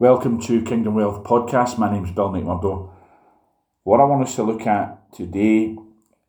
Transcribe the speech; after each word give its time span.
Welcome 0.00 0.40
to 0.44 0.62
Kingdom 0.62 0.94
Wealth 0.94 1.24
Podcast. 1.24 1.76
My 1.76 1.92
name 1.92 2.06
is 2.06 2.10
Bill 2.10 2.30
McMurdo. 2.30 2.90
What 3.82 4.00
I 4.00 4.04
want 4.04 4.22
us 4.22 4.34
to 4.36 4.42
look 4.42 4.66
at 4.66 5.12
today 5.12 5.76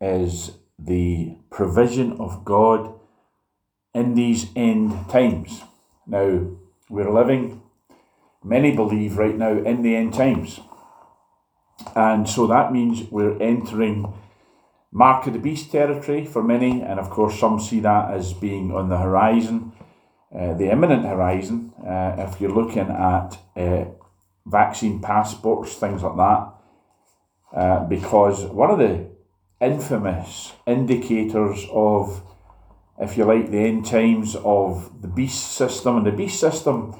is 0.02 0.52
the 0.78 1.38
provision 1.50 2.20
of 2.20 2.44
God 2.44 2.94
in 3.96 4.14
these 4.14 4.48
end 4.58 5.10
times. 5.10 5.62
Now, 6.06 6.48
we're 6.90 7.14
living, 7.14 7.62
many 8.44 8.76
believe 8.76 9.18
right 9.18 9.38
now, 9.38 9.58
in 9.60 9.84
the 9.84 9.96
end 9.96 10.16
times. 10.16 10.60
And 11.96 12.28
so 12.28 12.48
that 12.48 12.74
means 12.74 13.10
we're 13.10 13.42
entering 13.42 14.14
mark 14.92 15.28
of 15.28 15.32
the 15.32 15.40
beast 15.40 15.72
territory 15.72 16.26
for 16.26 16.44
many, 16.44 16.82
and 16.82 17.00
of 17.00 17.10
course, 17.10 17.40
some 17.40 17.58
see 17.58 17.80
that 17.80 18.12
as 18.14 18.34
being 18.34 18.74
on 18.74 18.90
the 18.90 18.98
horizon, 18.98 19.71
uh, 20.34 20.54
the 20.54 20.72
imminent 20.72 21.06
horizon. 21.06 21.74
Uh, 21.86 22.16
if 22.18 22.40
you're 22.40 22.54
looking 22.54 22.90
at 22.90 23.38
uh, 23.56 23.86
vaccine 24.46 25.02
passports, 25.02 25.76
things 25.76 26.04
like 26.04 26.16
that, 26.18 26.54
uh, 27.56 27.86
because 27.86 28.46
one 28.46 28.72
of 28.72 28.80
the 28.80 29.10
infamous 29.60 30.54
indicators 30.66 31.66
of, 31.72 32.24
if 33.00 33.18
you 33.18 33.26
like, 33.26 33.52
the 33.52 33.60
end 33.60 33.86
times 33.86 34.36
of 34.36 35.02
the 35.02 35.08
beast 35.08 35.52
system, 35.54 35.98
and 35.98 36.06
the 36.06 36.12
beast 36.12 36.40
system 36.40 36.96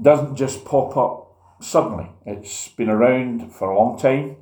doesn't 0.00 0.36
just 0.36 0.64
pop 0.64 0.96
up 0.96 1.36
suddenly. 1.60 2.08
It's 2.24 2.68
been 2.68 2.88
around 2.88 3.52
for 3.52 3.70
a 3.70 3.78
long 3.78 3.98
time. 3.98 4.36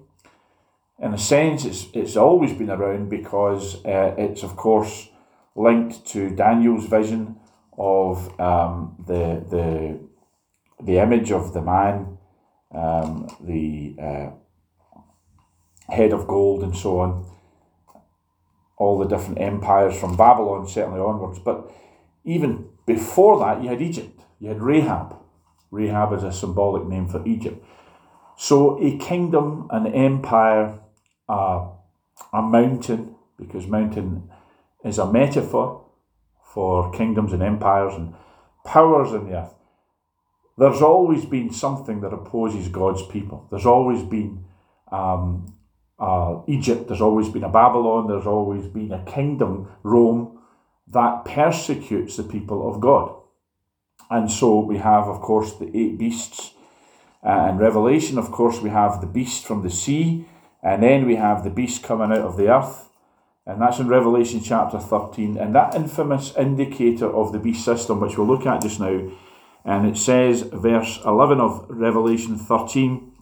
In 0.98 1.12
a 1.12 1.18
sense, 1.18 1.64
it's, 1.64 1.86
it's 1.92 2.16
always 2.16 2.52
been 2.52 2.70
around 2.70 3.10
because 3.10 3.84
uh, 3.84 4.14
it's, 4.16 4.42
of 4.42 4.56
course, 4.56 5.08
linked 5.54 6.06
to 6.06 6.30
Daniel's 6.30 6.86
vision 6.86 7.36
of 7.78 8.40
um, 8.40 8.96
the, 9.06 9.44
the, 9.50 10.00
the 10.82 10.98
image 10.98 11.30
of 11.30 11.52
the 11.52 11.62
man, 11.62 12.18
um, 12.74 13.28
the 13.40 13.96
uh, 14.00 14.30
head 15.92 16.12
of 16.12 16.26
gold, 16.26 16.62
and 16.62 16.76
so 16.76 17.00
on. 17.00 17.26
All 18.78 18.98
the 18.98 19.06
different 19.06 19.40
empires 19.40 19.98
from 19.98 20.16
Babylon, 20.16 20.68
certainly 20.68 21.00
onwards. 21.00 21.38
But 21.38 21.70
even 22.24 22.68
before 22.86 23.38
that, 23.38 23.62
you 23.62 23.70
had 23.70 23.80
Egypt, 23.80 24.20
you 24.38 24.48
had 24.48 24.60
Rahab 24.60 25.16
Rahab 25.70 26.12
is 26.14 26.22
a 26.22 26.32
symbolic 26.32 26.86
name 26.86 27.08
for 27.08 27.26
Egypt. 27.26 27.64
So 28.36 28.82
a 28.82 28.96
kingdom, 28.98 29.68
an 29.70 29.86
empire, 29.86 30.78
uh, 31.28 31.68
a 32.32 32.42
mountain, 32.42 33.14
because 33.38 33.66
mountain 33.66 34.30
is 34.84 34.98
a 34.98 35.10
metaphor 35.10 35.85
for 36.56 36.90
kingdoms 36.90 37.34
and 37.34 37.42
empires 37.42 37.92
and 37.94 38.14
powers 38.64 39.12
in 39.12 39.28
the 39.28 39.36
earth. 39.36 39.54
There's 40.56 40.80
always 40.80 41.26
been 41.26 41.52
something 41.52 42.00
that 42.00 42.14
opposes 42.14 42.68
God's 42.68 43.02
people. 43.08 43.46
There's 43.50 43.66
always 43.66 44.02
been 44.02 44.46
um, 44.90 45.52
uh, 45.98 46.40
Egypt, 46.46 46.88
there's 46.88 47.02
always 47.02 47.28
been 47.28 47.44
a 47.44 47.50
Babylon, 47.50 48.06
there's 48.08 48.26
always 48.26 48.66
been 48.68 48.90
a 48.90 49.04
kingdom, 49.04 49.68
Rome, 49.82 50.38
that 50.88 51.26
persecutes 51.26 52.16
the 52.16 52.22
people 52.22 52.66
of 52.66 52.80
God. 52.80 53.14
And 54.08 54.30
so 54.32 54.60
we 54.60 54.78
have, 54.78 55.08
of 55.08 55.20
course, 55.20 55.52
the 55.52 55.70
eight 55.76 55.98
beasts. 55.98 56.52
Uh, 57.22 57.48
in 57.50 57.58
Revelation, 57.58 58.16
of 58.16 58.30
course, 58.30 58.60
we 58.62 58.70
have 58.70 59.02
the 59.02 59.06
beast 59.06 59.44
from 59.44 59.62
the 59.62 59.68
sea, 59.68 60.24
and 60.62 60.82
then 60.82 61.04
we 61.04 61.16
have 61.16 61.44
the 61.44 61.50
beast 61.50 61.82
coming 61.82 62.12
out 62.12 62.24
of 62.24 62.38
the 62.38 62.48
earth. 62.48 62.88
And 63.46 63.62
that's 63.62 63.78
in 63.78 63.88
Revelation 63.88 64.42
chapter 64.42 64.78
13. 64.78 65.36
And 65.36 65.54
that 65.54 65.74
infamous 65.74 66.34
indicator 66.36 67.08
of 67.08 67.32
the 67.32 67.38
beast 67.38 67.64
system, 67.64 68.00
which 68.00 68.18
we'll 68.18 68.26
look 68.26 68.44
at 68.44 68.62
just 68.62 68.80
now, 68.80 69.08
and 69.64 69.86
it 69.86 69.96
says, 69.96 70.42
verse 70.42 71.00
11 71.04 71.40
of 71.40 71.66
Revelation 71.68 72.38
13 72.38 73.12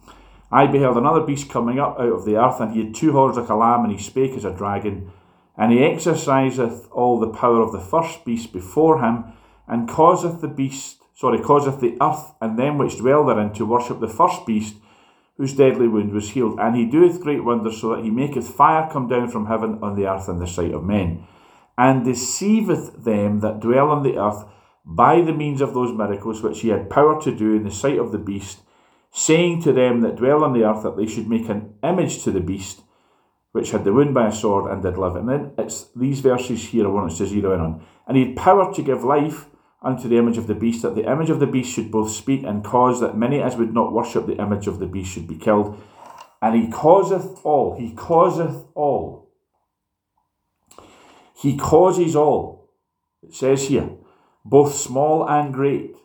I 0.51 0.67
beheld 0.67 0.97
another 0.97 1.21
beast 1.21 1.49
coming 1.49 1.79
up 1.79 1.99
out 1.99 2.11
of 2.11 2.25
the 2.25 2.37
earth, 2.37 2.59
and 2.59 2.71
he 2.71 2.83
had 2.83 2.95
two 2.95 3.11
horns 3.11 3.35
like 3.35 3.49
a 3.49 3.55
lamb, 3.55 3.83
and 3.83 3.91
he 3.91 4.01
spake 4.01 4.33
as 4.33 4.45
a 4.45 4.53
dragon. 4.53 5.11
And 5.57 5.71
he 5.71 5.83
exerciseth 5.83 6.87
all 6.91 7.19
the 7.19 7.27
power 7.27 7.61
of 7.61 7.71
the 7.71 7.79
first 7.79 8.23
beast 8.25 8.53
before 8.53 9.03
him 9.03 9.25
and 9.67 9.89
causeth 9.89 10.41
the 10.41 10.47
beast, 10.47 10.97
sorry, 11.15 11.39
causeth 11.39 11.79
the 11.79 11.97
earth 12.01 12.33
and 12.41 12.59
them 12.59 12.77
which 12.77 12.97
dwell 12.97 13.25
therein 13.25 13.53
to 13.53 13.65
worship 13.65 13.99
the 13.99 14.07
first 14.07 14.45
beast, 14.45 14.75
whose 15.37 15.53
deadly 15.53 15.87
wound 15.87 16.13
was 16.13 16.31
healed. 16.31 16.59
And 16.59 16.75
he 16.75 16.85
doeth 16.85 17.21
great 17.21 17.43
wonders, 17.43 17.79
so 17.79 17.95
that 17.95 18.03
he 18.03 18.09
maketh 18.09 18.47
fire 18.47 18.89
come 18.91 19.07
down 19.07 19.29
from 19.29 19.47
heaven 19.47 19.79
on 19.81 19.95
the 19.95 20.07
earth 20.07 20.29
in 20.29 20.39
the 20.39 20.47
sight 20.47 20.73
of 20.73 20.83
men, 20.83 21.25
and 21.77 22.05
deceiveth 22.05 23.03
them 23.03 23.41
that 23.41 23.59
dwell 23.59 23.89
on 23.89 24.03
the 24.03 24.17
earth 24.17 24.45
by 24.85 25.21
the 25.21 25.33
means 25.33 25.61
of 25.61 25.73
those 25.73 25.91
miracles 25.91 26.41
which 26.41 26.61
he 26.61 26.69
had 26.69 26.89
power 26.89 27.19
to 27.21 27.35
do 27.35 27.55
in 27.55 27.63
the 27.63 27.71
sight 27.71 27.97
of 27.97 28.11
the 28.11 28.17
beast, 28.17 28.59
saying 29.11 29.61
to 29.63 29.73
them 29.73 30.01
that 30.01 30.15
dwell 30.15 30.43
on 30.43 30.53
the 30.53 30.63
earth 30.63 30.83
that 30.83 30.95
they 30.95 31.07
should 31.07 31.27
make 31.27 31.49
an 31.49 31.73
image 31.83 32.23
to 32.23 32.31
the 32.31 32.39
beast, 32.39 32.81
which 33.51 33.71
had 33.71 33.83
the 33.83 33.93
wound 33.93 34.13
by 34.13 34.27
a 34.27 34.31
sword 34.31 34.71
and 34.71 34.83
did 34.83 34.97
live. 34.97 35.15
And 35.15 35.27
then 35.27 35.53
it's 35.57 35.89
these 35.95 36.19
verses 36.19 36.65
here 36.65 36.85
I 36.85 36.89
want 36.89 37.11
us 37.11 37.17
to 37.17 37.25
zero 37.25 37.53
in 37.53 37.61
on. 37.61 37.85
And 38.07 38.17
he 38.17 38.25
had 38.25 38.35
power 38.35 38.73
to 38.73 38.81
give 38.81 39.03
life 39.03 39.47
unto 39.85 40.09
the 40.09 40.17
image 40.17 40.37
of 40.37 40.47
the 40.47 40.55
beast, 40.55 40.81
that 40.81 40.95
the 40.95 41.09
image 41.09 41.29
of 41.29 41.39
the 41.39 41.47
beast 41.47 41.71
should 41.71 41.91
both 41.91 42.11
speak 42.11 42.43
and 42.43 42.63
cause 42.63 42.99
that 42.99 43.15
many 43.15 43.41
as 43.41 43.55
would 43.55 43.73
not 43.73 43.93
worship 43.93 44.25
the 44.25 44.41
image 44.41 44.67
of 44.67 44.79
the 44.79 44.87
beast 44.87 45.11
should 45.11 45.27
be 45.27 45.37
killed. 45.37 45.81
And 46.41 46.55
he 46.55 46.69
causeth 46.69 47.39
all, 47.45 47.77
he 47.77 47.91
causeth 47.93 48.65
all. 48.73 49.29
He 51.35 51.55
causes 51.55 52.15
all. 52.15 52.69
It 53.21 53.33
says 53.33 53.67
here, 53.67 53.89
both 54.43 54.73
small 54.73 55.27
and 55.29 55.53
great. 55.53 55.95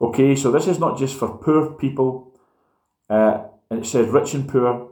Okay, 0.00 0.34
so 0.34 0.50
this 0.50 0.66
is 0.66 0.78
not 0.78 0.98
just 0.98 1.16
for 1.16 1.36
poor 1.38 1.72
people. 1.72 2.32
Uh, 3.08 3.44
it 3.70 3.86
says 3.86 4.08
rich 4.08 4.34
and 4.34 4.48
poor, 4.48 4.90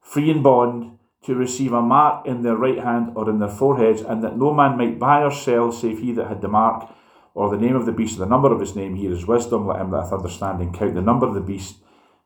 free 0.00 0.30
and 0.30 0.42
bond, 0.42 0.97
to 1.24 1.34
receive 1.34 1.72
a 1.72 1.82
mark 1.82 2.26
in 2.26 2.42
their 2.42 2.56
right 2.56 2.78
hand 2.78 3.12
or 3.14 3.28
in 3.28 3.38
their 3.38 3.48
foreheads, 3.48 4.02
and 4.02 4.22
that 4.22 4.36
no 4.36 4.54
man 4.54 4.78
might 4.78 4.98
buy 4.98 5.22
or 5.22 5.30
sell 5.30 5.72
save 5.72 5.98
he 5.98 6.12
that 6.12 6.28
had 6.28 6.40
the 6.40 6.48
mark, 6.48 6.90
or 7.34 7.50
the 7.50 7.56
name 7.56 7.76
of 7.76 7.86
the 7.86 7.92
beast, 7.92 8.16
or 8.16 8.20
the 8.20 8.26
number 8.26 8.52
of 8.52 8.60
his 8.60 8.74
name. 8.74 8.94
Here 8.94 9.12
is 9.12 9.26
wisdom, 9.26 9.66
let 9.66 9.80
him 9.80 9.90
that 9.90 10.04
hath 10.04 10.12
understanding 10.12 10.72
count 10.72 10.94
the 10.94 11.02
number 11.02 11.26
of 11.26 11.34
the 11.34 11.40
beast, 11.40 11.76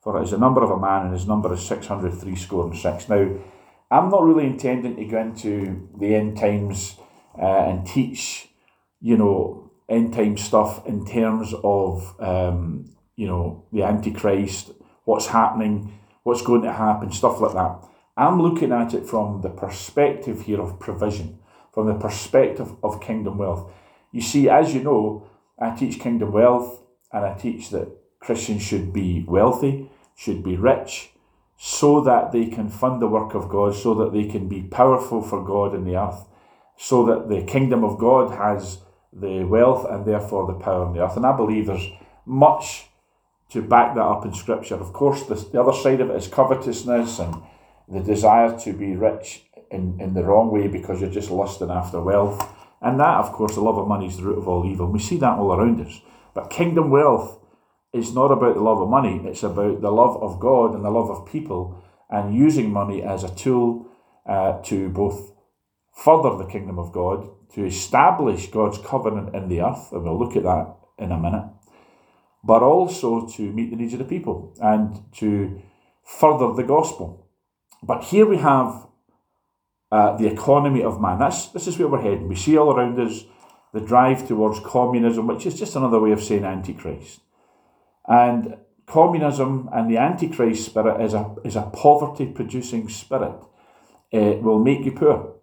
for 0.00 0.18
it 0.18 0.24
is 0.24 0.30
the 0.30 0.38
number 0.38 0.62
of 0.62 0.70
a 0.70 0.78
man, 0.78 1.06
and 1.06 1.12
his 1.12 1.26
number 1.26 1.52
is 1.52 1.60
six 1.60 1.86
hundred 1.86 2.12
three 2.12 2.36
score 2.36 2.64
and 2.64 2.76
six. 2.76 3.08
Now, 3.08 3.28
I'm 3.90 4.08
not 4.08 4.24
really 4.24 4.46
intending 4.46 4.96
to 4.96 5.04
go 5.04 5.20
into 5.20 5.88
the 5.98 6.14
end 6.14 6.38
times 6.38 6.96
uh, 7.38 7.64
and 7.68 7.86
teach, 7.86 8.48
you 9.00 9.16
know, 9.16 9.70
end 9.88 10.14
time 10.14 10.36
stuff 10.38 10.86
in 10.86 11.04
terms 11.06 11.52
of, 11.62 12.14
um, 12.18 12.94
you 13.16 13.26
know, 13.26 13.66
the 13.72 13.82
Antichrist, 13.82 14.70
what's 15.04 15.26
happening, 15.26 15.98
what's 16.22 16.40
going 16.42 16.62
to 16.62 16.72
happen, 16.72 17.12
stuff 17.12 17.40
like 17.40 17.52
that. 17.52 17.88
I'm 18.16 18.42
looking 18.42 18.72
at 18.72 18.92
it 18.92 19.06
from 19.06 19.40
the 19.40 19.48
perspective 19.48 20.42
here 20.42 20.60
of 20.60 20.78
provision, 20.78 21.38
from 21.72 21.86
the 21.86 21.94
perspective 21.94 22.74
of 22.82 23.00
kingdom 23.00 23.38
wealth. 23.38 23.72
You 24.10 24.20
see, 24.20 24.48
as 24.50 24.74
you 24.74 24.82
know, 24.82 25.30
I 25.58 25.74
teach 25.74 25.98
kingdom 25.98 26.32
wealth 26.32 26.82
and 27.10 27.24
I 27.24 27.34
teach 27.34 27.70
that 27.70 27.88
Christians 28.20 28.62
should 28.62 28.92
be 28.92 29.24
wealthy, 29.26 29.90
should 30.14 30.42
be 30.42 30.56
rich, 30.56 31.10
so 31.56 32.00
that 32.02 32.32
they 32.32 32.46
can 32.46 32.68
fund 32.68 33.00
the 33.00 33.06
work 33.06 33.34
of 33.34 33.48
God, 33.48 33.74
so 33.74 33.94
that 33.94 34.12
they 34.12 34.24
can 34.24 34.48
be 34.48 34.62
powerful 34.62 35.22
for 35.22 35.42
God 35.42 35.74
in 35.74 35.84
the 35.84 35.96
earth, 35.96 36.26
so 36.76 37.06
that 37.06 37.28
the 37.28 37.42
kingdom 37.42 37.82
of 37.84 37.98
God 37.98 38.36
has 38.36 38.78
the 39.12 39.44
wealth 39.44 39.86
and 39.88 40.04
therefore 40.04 40.46
the 40.46 40.58
power 40.58 40.84
on 40.84 40.92
the 40.92 41.02
earth. 41.02 41.16
And 41.16 41.24
I 41.24 41.36
believe 41.36 41.66
there's 41.66 41.88
much 42.26 42.86
to 43.50 43.62
back 43.62 43.94
that 43.94 44.02
up 44.02 44.24
in 44.24 44.34
Scripture. 44.34 44.74
Of 44.74 44.92
course, 44.92 45.22
the 45.24 45.60
other 45.60 45.72
side 45.72 46.00
of 46.00 46.10
it 46.10 46.16
is 46.16 46.28
covetousness 46.28 47.18
and 47.18 47.42
the 47.88 48.00
desire 48.00 48.58
to 48.60 48.72
be 48.72 48.96
rich 48.96 49.42
in, 49.70 49.98
in 50.00 50.14
the 50.14 50.24
wrong 50.24 50.50
way 50.50 50.68
because 50.68 51.00
you're 51.00 51.10
just 51.10 51.30
lusting 51.30 51.70
after 51.70 52.00
wealth. 52.00 52.48
And 52.80 52.98
that, 53.00 53.18
of 53.18 53.32
course, 53.32 53.54
the 53.54 53.60
love 53.60 53.78
of 53.78 53.88
money 53.88 54.06
is 54.06 54.16
the 54.16 54.24
root 54.24 54.38
of 54.38 54.48
all 54.48 54.66
evil. 54.66 54.90
We 54.90 54.98
see 54.98 55.16
that 55.18 55.38
all 55.38 55.52
around 55.52 55.80
us. 55.80 56.00
But 56.34 56.50
kingdom 56.50 56.90
wealth 56.90 57.38
is 57.92 58.14
not 58.14 58.32
about 58.32 58.54
the 58.54 58.60
love 58.60 58.80
of 58.80 58.88
money, 58.88 59.20
it's 59.26 59.42
about 59.42 59.82
the 59.82 59.90
love 59.90 60.22
of 60.22 60.40
God 60.40 60.74
and 60.74 60.84
the 60.84 60.90
love 60.90 61.10
of 61.10 61.30
people 61.30 61.82
and 62.08 62.34
using 62.34 62.70
money 62.70 63.02
as 63.02 63.24
a 63.24 63.34
tool 63.34 63.86
uh, 64.26 64.60
to 64.62 64.88
both 64.90 65.32
further 65.94 66.36
the 66.36 66.50
kingdom 66.50 66.78
of 66.78 66.92
God, 66.92 67.28
to 67.54 67.64
establish 67.64 68.50
God's 68.50 68.78
covenant 68.78 69.34
in 69.34 69.48
the 69.48 69.60
earth, 69.60 69.92
and 69.92 70.04
we'll 70.04 70.18
look 70.18 70.36
at 70.36 70.42
that 70.42 70.74
in 70.98 71.10
a 71.10 71.18
minute, 71.18 71.46
but 72.44 72.62
also 72.62 73.26
to 73.26 73.42
meet 73.42 73.70
the 73.70 73.76
needs 73.76 73.92
of 73.92 73.98
the 73.98 74.04
people 74.04 74.54
and 74.60 75.00
to 75.14 75.60
further 76.04 76.52
the 76.52 76.62
gospel. 76.62 77.26
But 77.82 78.04
here 78.04 78.26
we 78.26 78.38
have 78.38 78.86
uh, 79.90 80.16
the 80.16 80.26
economy 80.26 80.82
of 80.82 81.00
man. 81.00 81.18
That's, 81.18 81.48
this 81.48 81.66
is 81.66 81.78
where 81.78 81.88
we're 81.88 82.00
heading. 82.00 82.28
We 82.28 82.36
see 82.36 82.56
all 82.56 82.72
around 82.74 82.98
us 83.00 83.24
the 83.72 83.80
drive 83.80 84.28
towards 84.28 84.60
communism, 84.60 85.26
which 85.26 85.46
is 85.46 85.58
just 85.58 85.76
another 85.76 85.98
way 85.98 86.12
of 86.12 86.22
saying 86.22 86.44
Antichrist. 86.44 87.20
And 88.06 88.56
communism 88.86 89.68
and 89.72 89.90
the 89.90 89.98
Antichrist 89.98 90.66
spirit 90.66 91.00
is 91.00 91.14
a, 91.14 91.34
is 91.44 91.56
a 91.56 91.62
poverty 91.62 92.26
producing 92.26 92.88
spirit. 92.88 93.34
It 94.10 94.42
will 94.42 94.58
make 94.58 94.84
you 94.84 94.92
poor. 94.92 95.36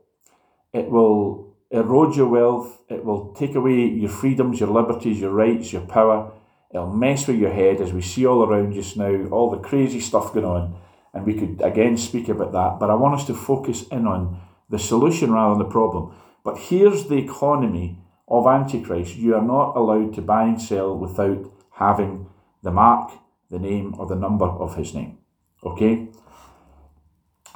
It 0.74 0.90
will 0.90 1.56
erode 1.72 2.16
your 2.16 2.28
wealth. 2.28 2.84
It 2.90 3.04
will 3.04 3.34
take 3.34 3.56
away 3.56 3.86
your 3.86 4.10
freedoms, 4.10 4.60
your 4.60 4.70
liberties, 4.70 5.20
your 5.20 5.32
rights, 5.32 5.74
your 5.74 5.82
power. 5.82 6.32
It'll 6.72 6.94
mess 6.94 7.28
with 7.28 7.38
your 7.40 7.52
head 7.52 7.82
as 7.82 7.92
we 7.92 8.02
see 8.02 8.28
all 8.28 8.44
around 8.44 8.74
just 8.74 8.96
now, 8.96 9.26
all 9.30 9.50
the 9.50 9.58
crazy 9.58 10.00
stuff 10.00 10.34
going 10.34 10.46
on. 10.46 10.80
And 11.14 11.26
we 11.26 11.34
could 11.34 11.62
again 11.62 11.98
speak 11.98 12.30
about 12.30 12.52
that. 12.54 12.80
But 12.80 12.90
I 12.90 12.96
want 12.96 13.20
us 13.20 13.28
to 13.28 13.34
focus 13.34 13.88
in 13.88 14.08
on 14.08 14.42
the 14.70 14.80
solution 14.80 15.32
rather 15.32 15.56
than 15.56 15.66
the 15.68 15.72
problem. 15.72 16.14
But 16.44 16.58
here's 16.58 17.08
the 17.08 17.18
economy 17.18 18.00
of 18.28 18.48
Antichrist. 18.48 19.16
You 19.16 19.36
are 19.36 19.42
not 19.42 19.76
allowed 19.76 20.14
to 20.16 20.22
buy 20.22 20.44
and 20.44 20.62
sell 20.62 20.96
without 20.96 21.52
having 21.72 22.28
the 22.62 22.72
mark, 22.72 23.12
the 23.50 23.60
name, 23.60 23.96
or 23.98 24.06
the 24.06 24.16
number 24.16 24.46
of 24.46 24.76
his 24.76 24.94
name. 24.94 25.18
Okay? 25.64 26.08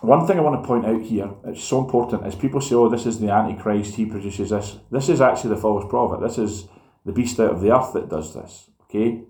One 0.01 0.27
thing 0.27 0.37
I 0.37 0.41
want 0.41 0.61
to 0.61 0.67
point 0.67 0.85
out 0.85 1.01
here, 1.01 1.31
it's 1.45 1.63
so 1.63 1.79
important, 1.79 2.27
is 2.27 2.35
people 2.35 2.59
say, 2.59 2.75
oh, 2.75 2.89
this 2.89 3.05
is 3.05 3.19
the 3.19 3.29
Antichrist, 3.29 3.95
he 3.95 4.05
produces 4.05 4.49
this. 4.49 4.77
This 4.91 5.07
is 5.07 5.21
actually 5.21 5.51
the 5.51 5.61
false 5.61 5.89
prophet. 5.89 6.21
This 6.21 6.37
is 6.37 6.67
the 7.05 7.13
beast 7.13 7.39
out 7.39 7.51
of 7.51 7.61
the 7.61 7.73
earth 7.73 7.93
that 7.93 8.09
does 8.09 8.33
this. 8.33 8.69
Okay? 8.83 9.23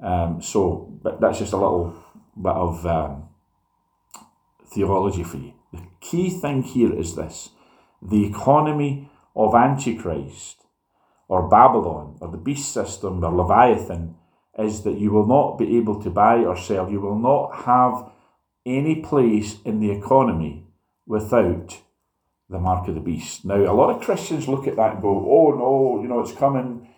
Um, 0.00 0.42
so, 0.42 0.98
but 1.02 1.20
that's 1.20 1.38
just 1.38 1.54
a 1.54 1.56
little 1.56 1.94
bit 2.36 2.52
of 2.52 2.86
um, 2.86 3.27
theology 4.70 5.22
for 5.22 5.38
you. 5.38 5.54
The 5.72 5.82
key 6.00 6.30
thing 6.30 6.62
here 6.62 6.94
is 6.94 7.14
this 7.16 7.50
the 8.00 8.26
economy 8.26 9.10
of 9.34 9.54
Antichrist 9.54 10.64
or 11.28 11.48
Babylon 11.48 12.16
or 12.20 12.30
the 12.30 12.38
beast 12.38 12.72
system 12.72 13.24
or 13.24 13.30
Leviathan 13.32 14.14
is 14.58 14.82
that 14.82 14.98
you 14.98 15.10
will 15.10 15.26
not 15.26 15.58
be 15.58 15.76
able 15.76 16.02
to 16.02 16.10
buy 16.10 16.38
or 16.38 16.56
sell. 16.56 16.90
You 16.90 17.00
will 17.00 17.18
not 17.18 17.64
have 17.64 18.10
any 18.66 18.96
place 18.96 19.56
in 19.64 19.80
the 19.80 19.90
economy 19.90 20.66
without 21.06 21.80
the 22.50 22.58
mark 22.58 22.88
of 22.88 22.94
the 22.94 23.00
beast. 23.00 23.44
Now, 23.44 23.56
a 23.56 23.72
lot 23.72 23.90
of 23.94 24.02
Christians 24.02 24.48
look 24.48 24.66
at 24.66 24.76
that 24.76 24.94
and 24.94 25.02
go, 25.02 25.08
oh 25.08 25.52
no, 25.52 26.02
you 26.02 26.08
know, 26.08 26.20
it's 26.20 26.32
coming. 26.32 26.88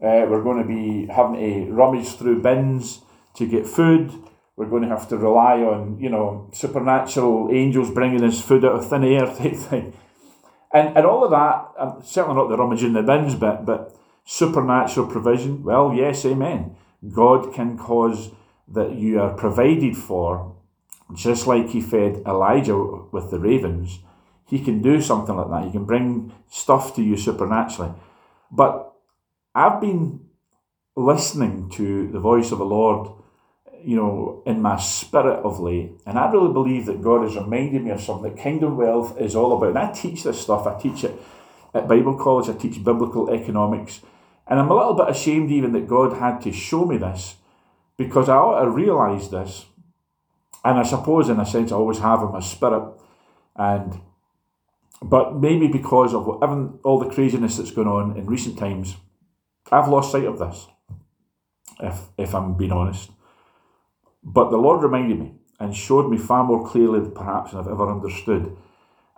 Uh, 0.00 0.26
we're 0.28 0.42
going 0.42 0.62
to 0.62 0.68
be 0.68 1.12
having 1.12 1.36
to 1.36 1.72
rummage 1.72 2.10
through 2.10 2.42
bins 2.42 3.00
to 3.34 3.46
get 3.46 3.66
food. 3.66 4.12
We're 4.58 4.68
going 4.68 4.82
to 4.82 4.88
have 4.88 5.08
to 5.10 5.16
rely 5.16 5.60
on, 5.60 5.98
you 6.00 6.10
know, 6.10 6.50
supernatural 6.52 7.50
angels 7.52 7.90
bringing 7.90 8.24
us 8.24 8.40
food 8.40 8.64
out 8.64 8.72
of 8.72 8.88
thin 8.88 9.04
air 9.04 9.26
type 9.38 9.54
thing. 9.54 9.92
And, 10.74 10.96
and 10.96 11.06
all 11.06 11.24
of 11.24 11.30
that, 11.30 11.68
um, 11.78 12.02
certainly 12.04 12.36
not 12.36 12.48
the 12.48 12.56
rummaging 12.56 12.92
the 12.92 13.02
bins 13.02 13.36
bit, 13.36 13.64
but 13.64 13.96
supernatural 14.24 15.06
provision. 15.06 15.62
Well, 15.62 15.94
yes, 15.94 16.24
amen. 16.26 16.76
God 17.08 17.54
can 17.54 17.78
cause 17.78 18.32
that 18.66 18.96
you 18.96 19.20
are 19.20 19.32
provided 19.32 19.96
for 19.96 20.56
just 21.14 21.46
like 21.46 21.70
he 21.70 21.80
fed 21.80 22.22
Elijah 22.26 22.76
with 22.76 23.30
the 23.30 23.38
ravens, 23.38 24.00
he 24.44 24.62
can 24.62 24.82
do 24.82 25.00
something 25.00 25.36
like 25.36 25.50
that. 25.50 25.64
He 25.64 25.72
can 25.72 25.84
bring 25.84 26.32
stuff 26.50 26.94
to 26.96 27.02
you 27.02 27.16
supernaturally. 27.16 27.92
But 28.50 28.92
I've 29.54 29.80
been 29.80 30.20
listening 30.96 31.70
to 31.70 32.08
the 32.08 32.20
voice 32.20 32.50
of 32.50 32.58
the 32.58 32.64
Lord, 32.64 33.10
you 33.84 33.96
know, 33.96 34.42
in 34.46 34.60
my 34.62 34.76
spirit 34.76 35.40
of 35.44 35.60
late, 35.60 35.92
and 36.06 36.18
I 36.18 36.30
really 36.30 36.52
believe 36.52 36.86
that 36.86 37.02
God 37.02 37.22
has 37.22 37.36
reminded 37.36 37.84
me 37.84 37.90
of 37.90 38.00
something. 38.00 38.34
That 38.34 38.42
kingdom 38.42 38.76
wealth 38.76 39.18
is 39.20 39.36
all 39.36 39.56
about. 39.56 39.70
And 39.70 39.78
I 39.78 39.92
teach 39.92 40.24
this 40.24 40.40
stuff, 40.40 40.66
I 40.66 40.80
teach 40.80 41.04
it 41.04 41.14
at 41.74 41.88
Bible 41.88 42.16
college, 42.16 42.48
I 42.48 42.54
teach 42.54 42.82
biblical 42.82 43.30
economics, 43.30 44.00
and 44.46 44.58
I'm 44.58 44.70
a 44.70 44.74
little 44.74 44.94
bit 44.94 45.08
ashamed 45.08 45.50
even 45.50 45.72
that 45.72 45.86
God 45.86 46.16
had 46.16 46.40
to 46.42 46.52
show 46.52 46.84
me 46.84 46.98
this 46.98 47.36
because 47.96 48.28
I 48.28 48.36
ought 48.36 48.62
to 48.62 48.70
realise 48.70 49.28
this. 49.28 49.66
And 50.64 50.78
I 50.78 50.82
suppose 50.82 51.28
in 51.28 51.38
a 51.38 51.46
sense 51.46 51.70
I 51.70 51.76
always 51.76 51.98
have 51.98 52.22
in 52.22 52.32
my 52.32 52.40
spirit, 52.40 52.92
and 53.56 54.00
but 55.00 55.36
maybe 55.36 55.68
because 55.68 56.14
of 56.14 56.40
even 56.42 56.80
all 56.82 56.98
the 56.98 57.10
craziness 57.10 57.56
that's 57.56 57.70
going 57.70 57.86
on 57.86 58.16
in 58.16 58.26
recent 58.26 58.58
times, 58.58 58.96
I've 59.70 59.88
lost 59.88 60.12
sight 60.12 60.24
of 60.24 60.38
this. 60.38 60.66
If 61.80 62.00
if 62.16 62.34
I'm 62.34 62.56
being 62.56 62.72
honest, 62.72 63.10
but 64.32 64.50
the 64.50 64.58
Lord 64.58 64.82
reminded 64.82 65.18
me 65.18 65.32
and 65.58 65.74
showed 65.74 66.10
me 66.10 66.18
far 66.18 66.44
more 66.44 66.68
clearly 66.68 67.08
perhaps 67.10 67.50
than 67.50 67.60
I've 67.60 67.68
ever 67.68 67.90
understood, 67.90 68.56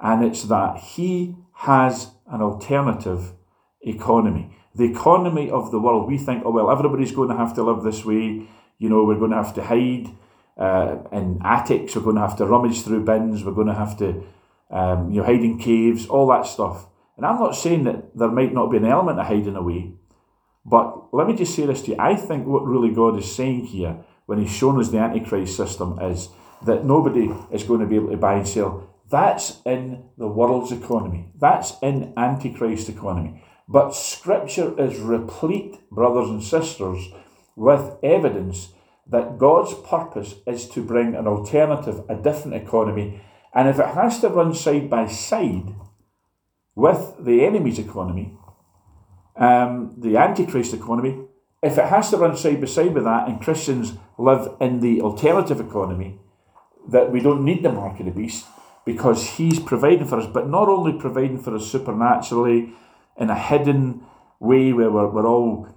and 0.00 0.24
it's 0.24 0.44
that 0.44 0.78
He 0.78 1.36
has 1.52 2.12
an 2.26 2.40
alternative 2.40 3.32
economy. 3.82 4.56
The 4.74 4.84
economy 4.84 5.50
of 5.50 5.72
the 5.72 5.80
world. 5.80 6.08
We 6.08 6.16
think, 6.16 6.44
oh 6.46 6.52
well, 6.52 6.70
everybody's 6.70 7.12
going 7.12 7.28
to 7.28 7.36
have 7.36 7.54
to 7.54 7.62
live 7.62 7.82
this 7.82 8.04
way. 8.04 8.46
You 8.78 8.88
know, 8.88 9.04
we're 9.04 9.18
going 9.18 9.32
to 9.32 9.36
have 9.36 9.54
to 9.54 9.62
hide 9.62 10.08
uh, 10.56 10.98
in 11.12 11.40
attics. 11.44 11.96
We're 11.96 12.02
going 12.02 12.16
to 12.16 12.22
have 12.22 12.36
to 12.36 12.46
rummage 12.46 12.82
through 12.82 13.04
bins. 13.04 13.44
We're 13.44 13.52
going 13.52 13.66
to 13.66 13.74
have 13.74 13.98
to, 13.98 14.22
um, 14.70 15.10
you 15.10 15.20
know, 15.20 15.26
hide 15.26 15.42
in 15.42 15.58
caves, 15.58 16.06
all 16.06 16.28
that 16.28 16.46
stuff. 16.46 16.86
And 17.16 17.26
I'm 17.26 17.38
not 17.38 17.56
saying 17.56 17.84
that 17.84 18.16
there 18.16 18.30
might 18.30 18.54
not 18.54 18.70
be 18.70 18.78
an 18.78 18.86
element 18.86 19.18
of 19.18 19.26
hiding 19.26 19.56
away, 19.56 19.92
but 20.64 21.12
let 21.12 21.26
me 21.26 21.34
just 21.34 21.54
say 21.54 21.66
this 21.66 21.82
to 21.82 21.90
you. 21.90 21.96
I 21.98 22.14
think 22.14 22.46
what 22.46 22.64
really 22.64 22.94
God 22.94 23.18
is 23.18 23.34
saying 23.34 23.66
here 23.66 24.04
when 24.30 24.38
He's 24.40 24.56
shown 24.56 24.78
us 24.78 24.90
the 24.90 24.98
Antichrist 24.98 25.56
system 25.56 25.98
is 26.00 26.28
that 26.64 26.84
nobody 26.84 27.34
is 27.50 27.64
going 27.64 27.80
to 27.80 27.86
be 27.86 27.96
able 27.96 28.12
to 28.12 28.16
buy 28.16 28.34
and 28.34 28.46
sell. 28.46 28.88
That's 29.10 29.60
in 29.66 30.04
the 30.16 30.28
world's 30.28 30.70
economy. 30.70 31.32
That's 31.36 31.72
in 31.82 32.14
Antichrist 32.16 32.88
economy. 32.88 33.42
But 33.66 33.90
Scripture 33.90 34.80
is 34.80 35.00
replete, 35.00 35.80
brothers 35.90 36.30
and 36.30 36.44
sisters, 36.44 37.08
with 37.56 37.96
evidence 38.04 38.72
that 39.08 39.36
God's 39.36 39.74
purpose 39.74 40.36
is 40.46 40.68
to 40.68 40.84
bring 40.84 41.16
an 41.16 41.26
alternative, 41.26 42.04
a 42.08 42.14
different 42.14 42.54
economy. 42.54 43.20
And 43.52 43.68
if 43.68 43.80
it 43.80 43.94
has 43.96 44.20
to 44.20 44.28
run 44.28 44.54
side 44.54 44.88
by 44.88 45.08
side 45.08 45.74
with 46.76 47.16
the 47.18 47.44
enemy's 47.44 47.80
economy, 47.80 48.38
um, 49.34 49.96
the 49.98 50.16
Antichrist 50.16 50.72
economy, 50.72 51.26
if 51.62 51.76
it 51.76 51.86
has 51.86 52.10
to 52.10 52.16
run 52.16 52.36
side 52.36 52.60
by 52.60 52.66
side 52.66 52.94
with 52.94 53.04
that 53.04 53.28
and 53.28 53.40
Christians 53.40 53.92
live 54.16 54.56
in 54.60 54.80
the 54.80 55.02
alternative 55.02 55.60
economy, 55.60 56.18
that 56.88 57.12
we 57.12 57.20
don't 57.20 57.44
need 57.44 57.62
the 57.62 57.72
mark 57.72 58.00
of 58.00 58.06
the 58.06 58.12
beast 58.12 58.46
because 58.86 59.30
he's 59.30 59.60
providing 59.60 60.06
for 60.06 60.18
us, 60.18 60.26
but 60.26 60.48
not 60.48 60.68
only 60.68 60.98
providing 60.98 61.38
for 61.38 61.54
us 61.54 61.70
supernaturally 61.70 62.72
in 63.18 63.28
a 63.28 63.38
hidden 63.38 64.02
way 64.38 64.72
where 64.72 64.90
we're, 64.90 65.08
we're 65.08 65.26
all, 65.26 65.68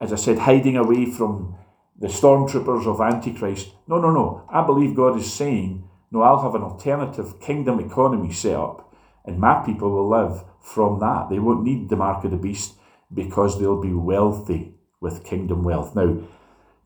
as 0.00 0.12
I 0.12 0.16
said, 0.16 0.38
hiding 0.38 0.76
away 0.76 1.04
from 1.10 1.56
the 1.98 2.08
stormtroopers 2.08 2.86
of 2.86 3.00
Antichrist. 3.00 3.68
No, 3.86 4.00
no, 4.00 4.10
no. 4.10 4.48
I 4.50 4.64
believe 4.64 4.96
God 4.96 5.18
is 5.18 5.30
saying, 5.30 5.86
no, 6.10 6.22
I'll 6.22 6.42
have 6.42 6.54
an 6.54 6.62
alternative 6.62 7.38
kingdom 7.40 7.78
economy 7.78 8.32
set 8.32 8.56
up, 8.56 8.96
and 9.26 9.38
my 9.38 9.62
people 9.64 9.90
will 9.90 10.08
live 10.08 10.42
from 10.62 10.98
that. 11.00 11.28
They 11.28 11.38
won't 11.38 11.62
need 11.62 11.90
the 11.90 11.96
mark 11.96 12.24
of 12.24 12.30
the 12.30 12.38
beast 12.38 12.72
because 13.12 13.60
they'll 13.60 13.80
be 13.80 13.92
wealthy 13.92 14.79
with 15.00 15.24
kingdom 15.24 15.62
wealth. 15.62 15.94
Now, 15.96 16.18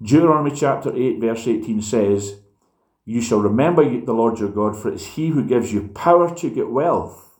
Deuteronomy 0.00 0.56
chapter 0.56 0.94
8, 0.94 1.20
verse 1.20 1.46
18 1.46 1.82
says, 1.82 2.40
You 3.04 3.20
shall 3.20 3.40
remember 3.40 3.84
the 4.00 4.12
Lord 4.12 4.38
your 4.38 4.50
God, 4.50 4.76
for 4.76 4.88
it 4.88 4.94
is 4.94 5.06
he 5.06 5.28
who 5.28 5.44
gives 5.44 5.72
you 5.72 5.88
power 5.88 6.34
to 6.36 6.50
get 6.50 6.70
wealth, 6.70 7.38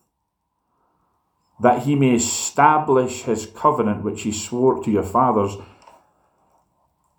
that 1.61 1.83
he 1.83 1.95
may 1.95 2.15
establish 2.15 3.23
his 3.23 3.45
covenant 3.45 4.03
which 4.03 4.23
he 4.23 4.31
swore 4.31 4.83
to 4.83 4.91
your 4.91 5.03
fathers 5.03 5.57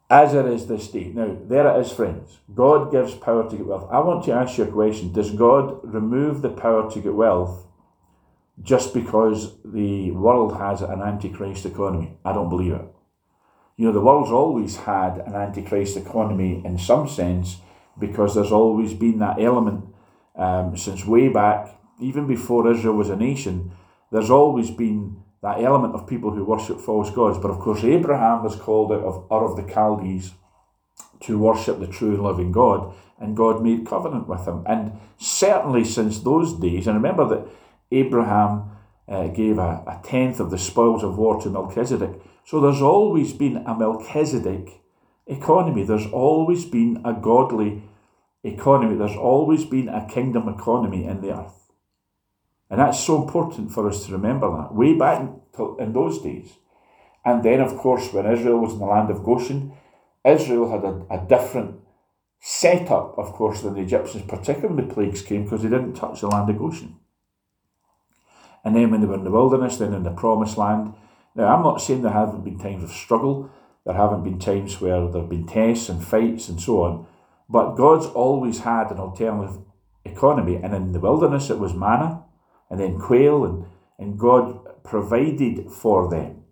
as 0.08 0.34
it 0.34 0.46
is 0.46 0.66
this 0.66 0.88
day. 0.88 1.10
Now, 1.14 1.36
there 1.46 1.66
it 1.66 1.80
is, 1.80 1.92
friends. 1.92 2.38
God 2.54 2.92
gives 2.92 3.14
power 3.14 3.48
to 3.48 3.56
get 3.56 3.66
wealth. 3.66 3.88
I 3.90 3.98
want 4.00 4.25
to 4.25 4.32
ask 4.32 4.58
you 4.58 4.64
a 4.64 4.68
question 4.68 5.12
Does 5.12 5.30
God 5.30 5.80
remove 5.82 6.42
the 6.42 6.50
power 6.50 6.90
to 6.90 7.00
get 7.00 7.14
wealth 7.14 7.66
just 8.62 8.94
because 8.94 9.56
the 9.64 10.12
world 10.12 10.58
has 10.58 10.80
an 10.82 11.02
antichrist 11.02 11.66
economy? 11.66 12.16
I 12.25 12.32
don't 12.32 12.48
believe 12.48 12.72
it. 12.72 12.95
You 13.76 13.87
know, 13.87 13.92
the 13.92 14.00
world's 14.00 14.30
always 14.30 14.76
had 14.76 15.18
an 15.18 15.35
antichrist 15.35 15.97
economy 15.97 16.62
in 16.64 16.78
some 16.78 17.09
sense 17.09 17.59
because 17.99 18.35
there's 18.35 18.52
always 18.52 18.95
been 18.95 19.18
that 19.18 19.40
element 19.40 19.95
um, 20.37 20.76
since 20.76 21.06
way 21.06 21.28
back, 21.28 21.78
even 22.00 22.26
before 22.26 22.71
Israel 22.71 22.95
was 22.95 23.11
a 23.11 23.16
nation, 23.16 23.73
there's 24.12 24.30
always 24.30 24.71
been 24.71 25.16
that 25.42 25.62
element 25.62 25.95
of 25.95 26.06
people 26.06 26.30
who 26.30 26.45
worship 26.45 26.80
false 26.80 27.11
gods. 27.11 27.38
But 27.38 27.50
of 27.50 27.59
course, 27.59 27.85
Abraham 27.85 28.42
was 28.42 28.56
called 28.56 28.92
out 28.92 29.02
of 29.02 29.26
Ur 29.30 29.45
of 29.45 29.56
the 29.56 29.73
Chaldees 29.73 30.33
to 31.21 31.38
worship 31.38 31.80
the 31.80 31.87
true 31.87 32.14
and 32.14 32.23
living 32.23 32.52
God, 32.52 32.95
and 33.18 33.37
God 33.37 33.62
made 33.62 33.87
covenant 33.87 34.28
with 34.28 34.47
him. 34.47 34.64
And 34.66 34.92
certainly 35.16 35.85
since 35.85 36.21
those 36.21 36.59
days, 36.59 36.87
and 36.87 36.97
remember 36.97 37.26
that 37.28 37.49
Abraham 37.90 38.71
uh, 39.09 39.28
gave 39.28 39.59
a, 39.59 39.83
a 39.87 40.00
tenth 40.04 40.40
of 40.40 40.50
the 40.50 40.59
spoils 40.59 41.02
of 41.02 41.16
war 41.16 41.40
to 41.40 41.50
Melchizedek. 41.50 42.21
So 42.46 42.60
there's 42.60 42.80
always 42.80 43.32
been 43.32 43.56
a 43.56 43.76
Melchizedek 43.76 44.80
economy. 45.26 45.82
There's 45.82 46.06
always 46.06 46.64
been 46.64 47.02
a 47.04 47.12
godly 47.12 47.82
economy. 48.44 48.96
There's 48.96 49.16
always 49.16 49.64
been 49.64 49.88
a 49.88 50.06
kingdom 50.06 50.48
economy 50.48 51.04
in 51.06 51.22
the 51.22 51.36
earth. 51.36 51.72
And 52.70 52.78
that's 52.78 53.00
so 53.00 53.20
important 53.20 53.72
for 53.72 53.88
us 53.88 54.06
to 54.06 54.12
remember 54.12 54.48
that. 54.56 54.72
Way 54.72 54.94
back 54.94 55.28
in 55.80 55.92
those 55.92 56.22
days. 56.22 56.52
And 57.24 57.42
then, 57.42 57.60
of 57.60 57.76
course, 57.76 58.12
when 58.12 58.32
Israel 58.32 58.58
was 58.58 58.74
in 58.74 58.78
the 58.78 58.86
land 58.86 59.10
of 59.10 59.24
Goshen, 59.24 59.72
Israel 60.24 60.70
had 60.70 60.84
a, 60.84 61.04
a 61.10 61.26
different 61.26 61.80
setup, 62.38 63.18
of 63.18 63.32
course, 63.32 63.62
than 63.62 63.74
the 63.74 63.80
Egyptians, 63.80 64.22
particularly 64.28 64.76
when 64.76 64.86
the 64.86 64.94
plagues 64.94 65.22
came, 65.22 65.42
because 65.42 65.64
they 65.64 65.68
didn't 65.68 65.94
touch 65.94 66.20
the 66.20 66.28
land 66.28 66.48
of 66.48 66.58
Goshen. 66.58 66.94
And 68.64 68.76
then 68.76 68.92
when 68.92 69.00
they 69.00 69.08
were 69.08 69.14
in 69.14 69.24
the 69.24 69.32
wilderness, 69.32 69.78
then 69.78 69.92
in 69.94 70.04
the 70.04 70.10
promised 70.12 70.56
land. 70.56 70.94
Now, 71.36 71.54
I'm 71.54 71.62
not 71.62 71.82
saying 71.82 72.02
there 72.02 72.12
haven't 72.12 72.44
been 72.44 72.58
times 72.58 72.82
of 72.82 72.90
struggle, 72.90 73.50
There 73.84 73.94
haven't 73.94 74.24
been 74.24 74.38
times 74.38 74.80
where 74.80 75.06
there 75.06 75.20
have 75.20 75.30
been 75.30 75.46
tests 75.46 75.88
and 75.88 76.04
fights 76.04 76.48
and 76.48 76.60
so 76.60 76.82
on. 76.82 77.06
But 77.48 77.76
God's 77.76 78.06
always 78.06 78.60
had 78.60 78.90
an 78.90 78.98
alternative 78.98 79.58
economy. 80.04 80.56
And 80.56 80.74
in 80.74 80.92
the 80.92 80.98
wilderness, 81.00 81.50
it 81.50 81.58
was 81.58 81.74
manna 81.74 82.24
and 82.68 82.80
then 82.80 82.98
quail, 82.98 83.44
and, 83.44 83.66
and 83.98 84.18
God 84.18 84.82
provided 84.82 85.70
for 85.70 86.10
them. 86.10 86.42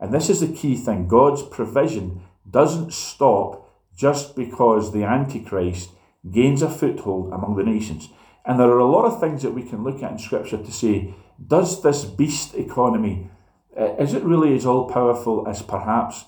And 0.00 0.12
this 0.12 0.28
is 0.28 0.40
the 0.40 0.52
key 0.52 0.74
thing 0.74 1.06
God's 1.06 1.42
provision 1.42 2.22
doesn't 2.50 2.92
stop 2.92 3.70
just 3.96 4.34
because 4.34 4.92
the 4.92 5.04
Antichrist 5.04 5.90
gains 6.32 6.62
a 6.62 6.70
foothold 6.70 7.32
among 7.32 7.56
the 7.56 7.62
nations. 7.62 8.08
And 8.44 8.58
there 8.58 8.70
are 8.70 8.78
a 8.80 8.90
lot 8.90 9.04
of 9.04 9.20
things 9.20 9.42
that 9.42 9.52
we 9.52 9.62
can 9.62 9.84
look 9.84 10.02
at 10.02 10.10
in 10.10 10.18
Scripture 10.18 10.58
to 10.58 10.72
say, 10.72 11.14
does 11.46 11.82
this 11.82 12.04
beast 12.04 12.56
economy, 12.56 13.30
Uh, 13.78 13.94
is 13.96 14.14
it 14.14 14.22
really 14.22 14.54
as 14.54 14.66
all 14.66 14.88
powerful 14.88 15.46
as 15.48 15.62
perhaps 15.62 16.24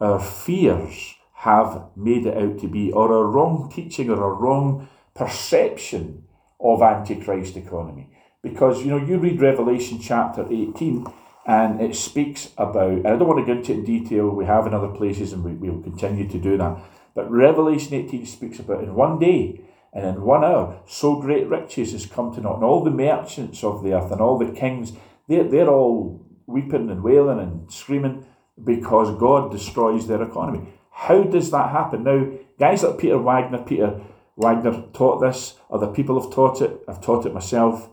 our 0.00 0.18
fears 0.20 1.14
have 1.34 1.88
made 1.94 2.26
it 2.26 2.36
out 2.36 2.58
to 2.58 2.68
be, 2.68 2.90
or 2.92 3.12
a 3.12 3.24
wrong 3.24 3.70
teaching 3.72 4.10
or 4.10 4.22
a 4.22 4.34
wrong 4.34 4.88
perception 5.14 6.24
of 6.60 6.82
Antichrist 6.82 7.56
economy? 7.56 8.10
Because, 8.42 8.82
you 8.82 8.86
know, 8.86 9.04
you 9.04 9.18
read 9.18 9.40
Revelation 9.40 10.00
chapter 10.00 10.46
18 10.50 11.06
and 11.46 11.80
it 11.80 11.94
speaks 11.94 12.50
about, 12.56 12.90
and 12.90 13.06
I 13.06 13.16
don't 13.16 13.28
want 13.28 13.46
to 13.46 13.46
get 13.46 13.58
into 13.58 13.72
it 13.72 13.78
in 13.78 13.84
detail, 13.84 14.30
we 14.30 14.46
have 14.46 14.66
in 14.66 14.74
other 14.74 14.88
places 14.88 15.32
and 15.32 15.44
we, 15.44 15.52
we 15.52 15.70
will 15.70 15.82
continue 15.82 16.28
to 16.28 16.38
do 16.38 16.56
that, 16.56 16.78
but 17.14 17.30
Revelation 17.30 17.94
18 17.94 18.26
speaks 18.26 18.58
about 18.58 18.82
in 18.82 18.94
one 18.94 19.18
day 19.18 19.60
and 19.92 20.04
in 20.04 20.22
one 20.22 20.44
hour, 20.44 20.80
so 20.86 21.20
great 21.20 21.46
riches 21.48 21.92
has 21.92 22.04
come 22.04 22.34
to 22.34 22.40
naught. 22.40 22.56
And 22.56 22.64
all 22.64 22.84
the 22.84 22.90
merchants 22.90 23.64
of 23.64 23.82
the 23.82 23.94
earth 23.94 24.12
and 24.12 24.20
all 24.20 24.38
the 24.38 24.52
kings, 24.52 24.92
they're, 25.26 25.44
they're 25.44 25.70
all 25.70 26.25
weeping 26.46 26.90
and 26.90 27.02
wailing 27.02 27.38
and 27.38 27.70
screaming 27.72 28.24
because 28.62 29.18
God 29.18 29.50
destroys 29.50 30.06
their 30.06 30.22
economy. 30.22 30.68
How 30.90 31.22
does 31.24 31.50
that 31.50 31.70
happen? 31.70 32.04
Now, 32.04 32.26
guys 32.58 32.82
like 32.82 32.98
Peter 32.98 33.18
Wagner, 33.18 33.58
Peter 33.58 34.00
Wagner 34.36 34.84
taught 34.92 35.20
this, 35.20 35.56
other 35.70 35.88
people 35.88 36.20
have 36.20 36.32
taught 36.32 36.62
it, 36.62 36.80
I've 36.88 37.02
taught 37.02 37.26
it 37.26 37.34
myself, 37.34 37.88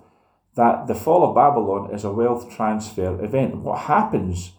that 0.55 0.87
the 0.87 0.95
fall 0.95 1.27
of 1.27 1.35
Babylon 1.35 1.93
is 1.93 2.03
a 2.03 2.11
wealth 2.11 2.53
transfer 2.55 3.23
event. 3.23 3.57
What 3.57 3.79
happens 3.79 4.51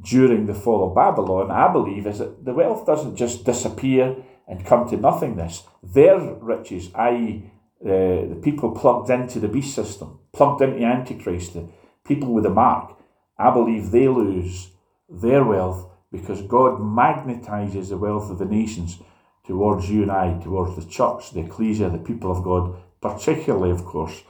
during 0.00 0.46
the 0.46 0.54
fall 0.54 0.88
of 0.88 0.94
Babylon, 0.94 1.50
I 1.50 1.72
believe, 1.72 2.06
is 2.06 2.18
that 2.18 2.44
the 2.44 2.54
wealth 2.54 2.86
doesn't 2.86 3.16
just 3.16 3.44
disappear 3.44 4.16
and 4.46 4.64
come 4.64 4.88
to 4.88 4.96
nothingness. 4.96 5.64
Their 5.82 6.18
riches, 6.18 6.90
i.e., 6.94 7.50
uh, 7.84 7.88
the 7.88 8.40
people 8.42 8.72
plugged 8.72 9.10
into 9.10 9.38
the 9.38 9.48
beast 9.48 9.74
system, 9.74 10.18
plugged 10.32 10.62
into 10.62 10.78
the 10.78 10.84
Antichrist, 10.84 11.54
the 11.54 11.68
people 12.04 12.32
with 12.32 12.44
the 12.44 12.50
mark, 12.50 12.97
I 13.38 13.50
believe 13.50 13.90
they 13.90 14.08
lose 14.08 14.70
their 15.08 15.44
wealth 15.44 15.90
because 16.10 16.42
God 16.42 16.80
magnetizes 16.80 17.90
the 17.90 17.98
wealth 17.98 18.30
of 18.30 18.38
the 18.38 18.44
nations 18.44 18.98
towards 19.46 19.90
you 19.90 20.02
and 20.02 20.10
I, 20.10 20.38
towards 20.38 20.76
the 20.76 20.90
church, 20.90 21.32
the 21.32 21.40
ecclesia, 21.40 21.90
the 21.90 21.98
people 21.98 22.30
of 22.30 22.42
God, 22.42 22.76
particularly, 23.00 23.70
of 23.70 23.84
course, 23.84 24.22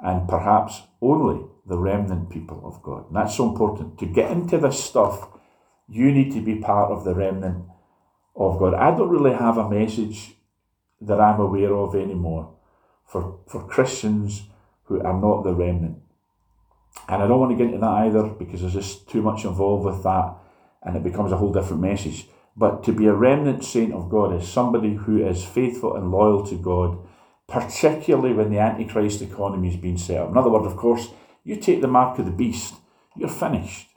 and 0.00 0.28
perhaps 0.28 0.82
only 1.00 1.44
the 1.66 1.78
remnant 1.78 2.30
people 2.30 2.60
of 2.64 2.82
God. 2.82 3.06
And 3.08 3.16
that's 3.16 3.36
so 3.36 3.48
important. 3.48 3.98
To 3.98 4.06
get 4.06 4.30
into 4.30 4.58
this 4.58 4.82
stuff, 4.82 5.28
you 5.88 6.10
need 6.12 6.32
to 6.32 6.40
be 6.40 6.56
part 6.56 6.90
of 6.90 7.04
the 7.04 7.14
remnant 7.14 7.64
of 8.36 8.58
God. 8.58 8.74
I 8.74 8.96
don't 8.96 9.08
really 9.08 9.34
have 9.34 9.58
a 9.58 9.68
message 9.68 10.32
that 11.00 11.20
I'm 11.20 11.40
aware 11.40 11.74
of 11.74 11.94
anymore 11.94 12.54
for, 13.06 13.40
for 13.46 13.66
Christians 13.66 14.42
who 14.84 15.00
are 15.00 15.18
not 15.18 15.44
the 15.44 15.54
remnant. 15.54 15.98
And 17.08 17.22
I 17.22 17.26
don't 17.26 17.40
want 17.40 17.52
to 17.52 17.56
get 17.56 17.66
into 17.66 17.78
that 17.78 17.86
either 17.86 18.28
because 18.28 18.60
there's 18.60 18.72
just 18.72 19.08
too 19.08 19.22
much 19.22 19.44
involved 19.44 19.84
with 19.84 20.02
that 20.04 20.36
and 20.82 20.96
it 20.96 21.02
becomes 21.02 21.32
a 21.32 21.36
whole 21.36 21.52
different 21.52 21.82
message. 21.82 22.26
But 22.56 22.84
to 22.84 22.92
be 22.92 23.06
a 23.06 23.12
remnant 23.12 23.64
saint 23.64 23.92
of 23.92 24.08
God 24.08 24.34
is 24.34 24.48
somebody 24.48 24.94
who 24.94 25.26
is 25.26 25.44
faithful 25.44 25.96
and 25.96 26.10
loyal 26.10 26.46
to 26.46 26.56
God, 26.56 26.98
particularly 27.48 28.32
when 28.32 28.50
the 28.50 28.58
Antichrist 28.58 29.22
economy 29.22 29.70
is 29.70 29.76
being 29.76 29.98
set 29.98 30.18
up. 30.18 30.30
In 30.30 30.36
other 30.36 30.50
words, 30.50 30.66
of 30.66 30.76
course, 30.76 31.08
you 31.42 31.56
take 31.56 31.80
the 31.80 31.88
mark 31.88 32.18
of 32.18 32.26
the 32.26 32.30
beast, 32.30 32.74
you're 33.16 33.28
finished. 33.28 33.88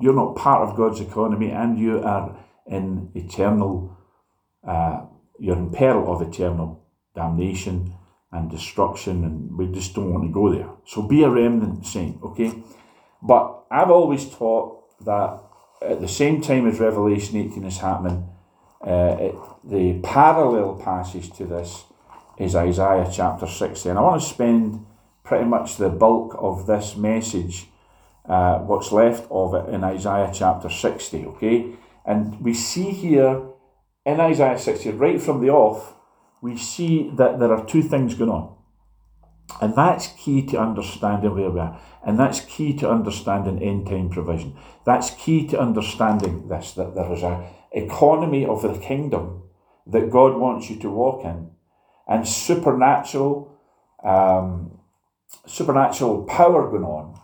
You're 0.00 0.14
not 0.14 0.36
part 0.36 0.68
of 0.68 0.76
God's 0.76 1.00
economy 1.00 1.50
and 1.50 1.78
you 1.78 2.02
are 2.02 2.38
in 2.66 3.10
eternal, 3.14 3.96
uh, 4.66 5.06
you're 5.40 5.56
in 5.56 5.70
peril 5.70 6.12
of 6.12 6.22
eternal 6.22 6.84
damnation 7.14 7.94
and 8.32 8.50
destruction, 8.50 9.24
and 9.24 9.56
we 9.56 9.66
just 9.66 9.94
don't 9.94 10.12
want 10.12 10.24
to 10.24 10.32
go 10.32 10.52
there. 10.52 10.68
So 10.84 11.02
be 11.02 11.22
a 11.22 11.30
remnant 11.30 11.86
saint, 11.86 12.22
okay? 12.22 12.52
But 13.22 13.64
I've 13.70 13.90
always 13.90 14.28
taught 14.28 15.04
that 15.04 15.40
at 15.80 16.00
the 16.00 16.08
same 16.08 16.40
time 16.40 16.66
as 16.68 16.80
Revelation 16.80 17.36
18 17.38 17.64
is 17.64 17.78
happening, 17.78 18.28
uh, 18.86 19.16
it, 19.18 19.34
the 19.64 20.00
parallel 20.02 20.76
passage 20.76 21.32
to 21.36 21.44
this 21.44 21.84
is 22.38 22.54
Isaiah 22.54 23.10
chapter 23.12 23.46
60. 23.46 23.88
And 23.88 23.98
I 23.98 24.02
want 24.02 24.22
to 24.22 24.28
spend 24.28 24.86
pretty 25.24 25.44
much 25.44 25.76
the 25.76 25.88
bulk 25.88 26.36
of 26.38 26.66
this 26.66 26.96
message, 26.96 27.66
uh, 28.26 28.58
what's 28.58 28.92
left 28.92 29.26
of 29.30 29.54
it, 29.54 29.74
in 29.74 29.84
Isaiah 29.84 30.30
chapter 30.32 30.68
60, 30.68 31.26
okay? 31.26 31.72
And 32.04 32.40
we 32.40 32.54
see 32.54 32.90
here 32.90 33.42
in 34.06 34.20
Isaiah 34.20 34.58
60, 34.58 34.90
right 34.92 35.20
from 35.20 35.40
the 35.40 35.50
off, 35.50 35.94
we 36.42 36.56
see 36.56 37.10
that 37.16 37.38
there 37.38 37.52
are 37.52 37.64
two 37.64 37.82
things 37.82 38.14
going 38.14 38.30
on. 38.30 38.56
And 39.60 39.74
that's 39.74 40.08
key 40.08 40.44
to 40.46 40.60
understanding 40.60 41.34
where 41.34 41.50
we 41.50 41.60
are. 41.60 41.80
And 42.04 42.18
that's 42.18 42.40
key 42.40 42.74
to 42.78 42.90
understanding 42.90 43.62
end 43.62 43.86
time 43.86 44.10
provision. 44.10 44.56
That's 44.84 45.10
key 45.10 45.46
to 45.48 45.60
understanding 45.60 46.48
this 46.48 46.72
that 46.72 46.94
there 46.94 47.12
is 47.12 47.22
an 47.22 47.44
economy 47.72 48.46
of 48.46 48.62
the 48.62 48.78
kingdom 48.78 49.42
that 49.86 50.10
God 50.10 50.36
wants 50.36 50.68
you 50.70 50.76
to 50.80 50.90
walk 50.90 51.24
in, 51.24 51.50
and 52.06 52.28
supernatural, 52.28 53.58
um, 54.04 54.78
supernatural 55.46 56.24
power 56.24 56.70
going 56.70 56.84
on 56.84 57.18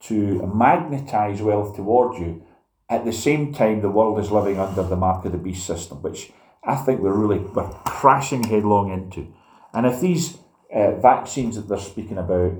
to 0.00 0.44
magnetize 0.52 1.40
wealth 1.40 1.76
towards 1.76 2.18
you 2.18 2.44
at 2.92 3.06
the 3.06 3.12
same 3.12 3.54
time, 3.54 3.80
the 3.80 3.88
world 3.88 4.18
is 4.18 4.30
living 4.30 4.58
under 4.58 4.82
the 4.82 4.96
mark 4.96 5.24
of 5.24 5.32
the 5.32 5.38
beast 5.38 5.66
system, 5.66 6.02
which 6.02 6.30
I 6.64 6.76
think 6.76 7.00
we're 7.00 7.12
really 7.12 7.38
we're 7.38 7.68
crashing 7.84 8.44
headlong 8.44 8.92
into. 8.92 9.32
And 9.74 9.86
if 9.86 10.00
these 10.00 10.38
uh, 10.74 10.92
vaccines 11.00 11.56
that 11.56 11.68
they're 11.68 11.78
speaking 11.78 12.18
about 12.18 12.52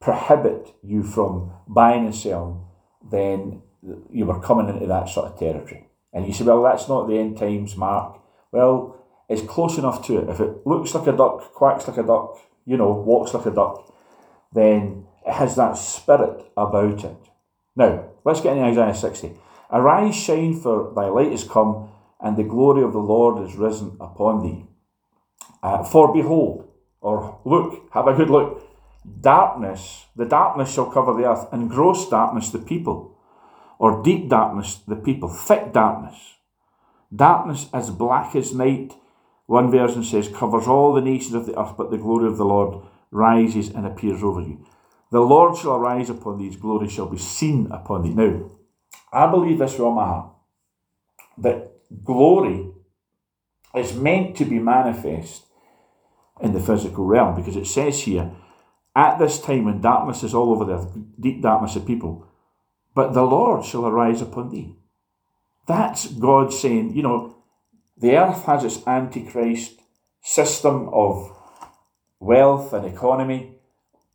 prohibit 0.00 0.74
you 0.82 1.02
from 1.02 1.52
buying 1.66 2.06
and 2.06 2.14
selling, 2.14 2.64
then 3.10 3.62
you 4.10 4.26
were 4.26 4.40
coming 4.40 4.68
into 4.68 4.86
that 4.86 5.08
sort 5.08 5.32
of 5.32 5.38
territory. 5.38 5.88
And 6.12 6.26
you 6.26 6.32
say, 6.32 6.44
well, 6.44 6.62
that's 6.62 6.88
not 6.88 7.06
the 7.06 7.18
end 7.18 7.38
times 7.38 7.76
mark. 7.76 8.20
Well, 8.50 9.04
it's 9.28 9.42
close 9.42 9.78
enough 9.78 10.06
to 10.06 10.18
it. 10.18 10.28
If 10.28 10.40
it 10.40 10.66
looks 10.66 10.94
like 10.94 11.06
a 11.06 11.16
duck, 11.16 11.52
quacks 11.52 11.86
like 11.86 11.98
a 11.98 12.02
duck, 12.02 12.38
you 12.64 12.76
know, 12.76 12.92
walks 12.92 13.34
like 13.34 13.46
a 13.46 13.50
duck, 13.50 13.94
then 14.52 15.06
it 15.26 15.32
has 15.32 15.56
that 15.56 15.74
spirit 15.74 16.50
about 16.56 17.04
it. 17.04 17.16
Now, 17.76 18.10
let's 18.24 18.40
get 18.40 18.56
into 18.56 18.68
Isaiah 18.68 18.94
60. 18.94 19.32
Arise, 19.70 20.16
shine, 20.16 20.58
for 20.58 20.92
thy 20.94 21.08
light 21.08 21.32
is 21.32 21.44
come, 21.44 21.90
and 22.20 22.36
the 22.36 22.42
glory 22.44 22.82
of 22.82 22.92
the 22.92 22.98
Lord 22.98 23.46
is 23.46 23.56
risen 23.56 23.96
upon 24.00 24.42
thee. 24.42 24.66
Uh, 25.62 25.82
for 25.82 26.12
behold, 26.12 26.68
or 27.00 27.40
look, 27.44 27.88
have 27.92 28.06
a 28.06 28.14
good 28.14 28.30
look, 28.30 28.62
darkness, 29.20 30.06
the 30.16 30.24
darkness 30.24 30.72
shall 30.72 30.90
cover 30.90 31.14
the 31.14 31.28
earth, 31.28 31.46
and 31.52 31.70
gross 31.70 32.08
darkness 32.08 32.50
the 32.50 32.58
people, 32.58 33.16
or 33.78 34.02
deep 34.02 34.28
darkness 34.28 34.80
the 34.86 34.96
people, 34.96 35.28
thick 35.28 35.72
darkness. 35.72 36.34
Darkness 37.14 37.68
as 37.72 37.90
black 37.90 38.34
as 38.36 38.54
night, 38.54 38.94
one 39.46 39.70
version 39.70 40.04
says, 40.04 40.28
covers 40.28 40.66
all 40.66 40.92
the 40.92 41.00
nations 41.00 41.34
of 41.34 41.46
the 41.46 41.58
earth, 41.58 41.74
but 41.76 41.90
the 41.90 41.96
glory 41.96 42.28
of 42.28 42.36
the 42.36 42.44
Lord 42.44 42.84
rises 43.10 43.70
and 43.70 43.86
appears 43.86 44.22
over 44.22 44.40
you. 44.42 44.66
The 45.10 45.20
Lord 45.20 45.56
shall 45.56 45.76
arise 45.76 46.10
upon 46.10 46.38
thee, 46.38 46.46
his 46.46 46.56
glory 46.56 46.88
shall 46.88 47.08
be 47.08 47.16
seen 47.16 47.68
upon 47.70 48.02
thee. 48.02 48.10
Now, 48.10 48.50
I 49.10 49.30
believe 49.30 49.58
this 49.58 49.72
with 49.72 49.80
all 49.80 49.94
my 49.94 50.04
heart 50.04 50.32
that 51.38 51.77
glory 52.04 52.70
is 53.74 53.94
meant 53.94 54.36
to 54.36 54.44
be 54.44 54.58
manifest 54.58 55.44
in 56.40 56.52
the 56.52 56.60
physical 56.60 57.04
realm 57.04 57.34
because 57.34 57.56
it 57.56 57.66
says 57.66 58.00
here, 58.02 58.30
at 58.94 59.18
this 59.18 59.40
time 59.40 59.64
when 59.64 59.80
darkness 59.80 60.22
is 60.22 60.34
all 60.34 60.50
over 60.50 60.64
the 60.64 60.74
earth, 60.74 60.98
deep 61.20 61.42
darkness 61.42 61.76
of 61.76 61.86
people, 61.86 62.26
but 62.94 63.12
the 63.12 63.22
Lord 63.22 63.64
shall 63.64 63.86
arise 63.86 64.20
upon 64.20 64.50
thee. 64.50 64.74
That's 65.66 66.08
God 66.08 66.52
saying, 66.52 66.96
you 66.96 67.02
know, 67.02 67.36
the 67.96 68.16
earth 68.16 68.44
has 68.44 68.64
its 68.64 68.86
antichrist 68.86 69.80
system 70.22 70.88
of 70.92 71.30
wealth 72.20 72.72
and 72.72 72.86
economy, 72.86 73.54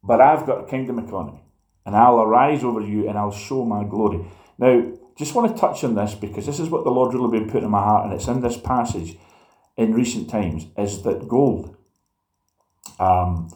but 0.03 0.19
I've 0.19 0.45
got 0.45 0.63
a 0.63 0.67
kingdom 0.67 0.99
economy, 0.99 1.43
and 1.85 1.95
I'll 1.95 2.19
arise 2.19 2.63
over 2.63 2.81
you 2.81 3.07
and 3.07 3.17
I'll 3.17 3.31
show 3.31 3.63
my 3.63 3.83
glory. 3.83 4.25
Now, 4.57 4.91
just 5.17 5.35
want 5.35 5.53
to 5.53 5.59
touch 5.59 5.83
on 5.83 5.95
this 5.95 6.15
because 6.15 6.45
this 6.45 6.59
is 6.59 6.69
what 6.69 6.83
the 6.83 6.91
Lord 6.91 7.13
really 7.13 7.39
been 7.39 7.49
put 7.49 7.63
in 7.63 7.69
my 7.69 7.83
heart, 7.83 8.05
and 8.05 8.13
it's 8.13 8.27
in 8.27 8.41
this 8.41 8.57
passage 8.57 9.17
in 9.77 9.93
recent 9.93 10.29
times, 10.29 10.67
is 10.77 11.01
that 11.03 11.27
gold. 11.27 11.75
Um, 12.99 13.49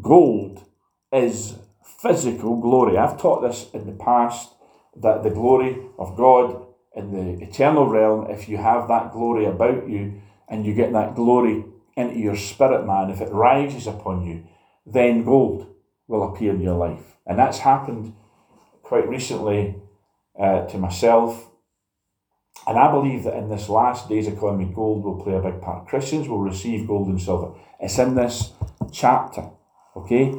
gold 0.00 0.64
is 1.12 1.56
physical 2.00 2.60
glory. 2.60 2.96
I've 2.98 3.20
taught 3.20 3.42
this 3.42 3.70
in 3.72 3.86
the 3.86 3.92
past 3.92 4.50
that 4.96 5.22
the 5.22 5.30
glory 5.30 5.78
of 5.98 6.16
God 6.16 6.66
in 6.94 7.12
the 7.12 7.44
eternal 7.44 7.86
realm, 7.88 8.30
if 8.30 8.48
you 8.48 8.56
have 8.56 8.88
that 8.88 9.12
glory 9.12 9.46
about 9.46 9.88
you 9.88 10.20
and 10.48 10.64
you 10.64 10.74
get 10.74 10.92
that 10.92 11.14
glory 11.14 11.64
into 11.96 12.18
your 12.18 12.36
spirit 12.36 12.86
man, 12.86 13.10
if 13.10 13.20
it 13.20 13.32
rises 13.32 13.86
upon 13.86 14.24
you, 14.24 14.44
then 14.86 15.24
gold 15.24 15.74
will 16.06 16.22
appear 16.22 16.52
in 16.52 16.60
your 16.60 16.76
life. 16.76 17.16
And 17.26 17.38
that's 17.38 17.58
happened 17.58 18.14
quite 18.82 19.08
recently 19.08 19.76
uh, 20.38 20.66
to 20.66 20.78
myself. 20.78 21.50
And 22.66 22.78
I 22.78 22.90
believe 22.90 23.24
that 23.24 23.36
in 23.36 23.48
this 23.48 23.68
last 23.68 24.08
days 24.08 24.26
economy, 24.26 24.72
gold 24.74 25.04
will 25.04 25.22
play 25.22 25.34
a 25.34 25.40
big 25.40 25.60
part. 25.60 25.86
Christians 25.86 26.28
will 26.28 26.38
receive 26.38 26.86
gold 26.86 27.08
and 27.08 27.20
silver. 27.20 27.52
It's 27.80 27.98
in 27.98 28.14
this 28.14 28.52
chapter, 28.92 29.50
okay? 29.96 30.34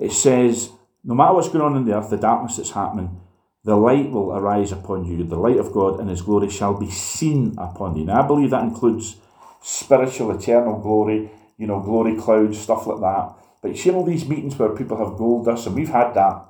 It 0.00 0.12
says, 0.12 0.70
no 1.04 1.14
matter 1.14 1.34
what's 1.34 1.48
going 1.48 1.62
on 1.62 1.76
in 1.76 1.84
the 1.84 1.96
earth, 1.96 2.10
the 2.10 2.16
darkness 2.16 2.56
that's 2.56 2.70
happening, 2.70 3.20
the 3.64 3.76
light 3.76 4.10
will 4.10 4.32
arise 4.32 4.72
upon 4.72 5.04
you. 5.04 5.24
The 5.24 5.36
light 5.36 5.58
of 5.58 5.72
God 5.72 6.00
and 6.00 6.08
His 6.08 6.22
glory 6.22 6.50
shall 6.50 6.74
be 6.74 6.90
seen 6.90 7.54
upon 7.58 7.96
you. 7.96 8.04
Now, 8.04 8.22
I 8.22 8.26
believe 8.26 8.50
that 8.50 8.62
includes 8.62 9.16
spiritual, 9.62 10.36
eternal 10.36 10.80
glory, 10.80 11.30
you 11.56 11.66
know, 11.66 11.80
glory 11.80 12.16
clouds, 12.16 12.58
stuff 12.58 12.86
like 12.86 13.00
that. 13.00 13.34
But 13.62 13.70
you 13.70 13.76
see 13.76 13.90
all 13.90 14.04
these 14.04 14.28
meetings 14.28 14.58
where 14.58 14.70
people 14.70 14.98
have 14.98 15.16
gold 15.16 15.46
dust, 15.46 15.66
and 15.66 15.76
we've 15.76 15.88
had 15.88 16.12
that 16.14 16.44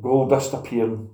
gold 0.00 0.30
dust 0.30 0.52
appearing 0.52 1.10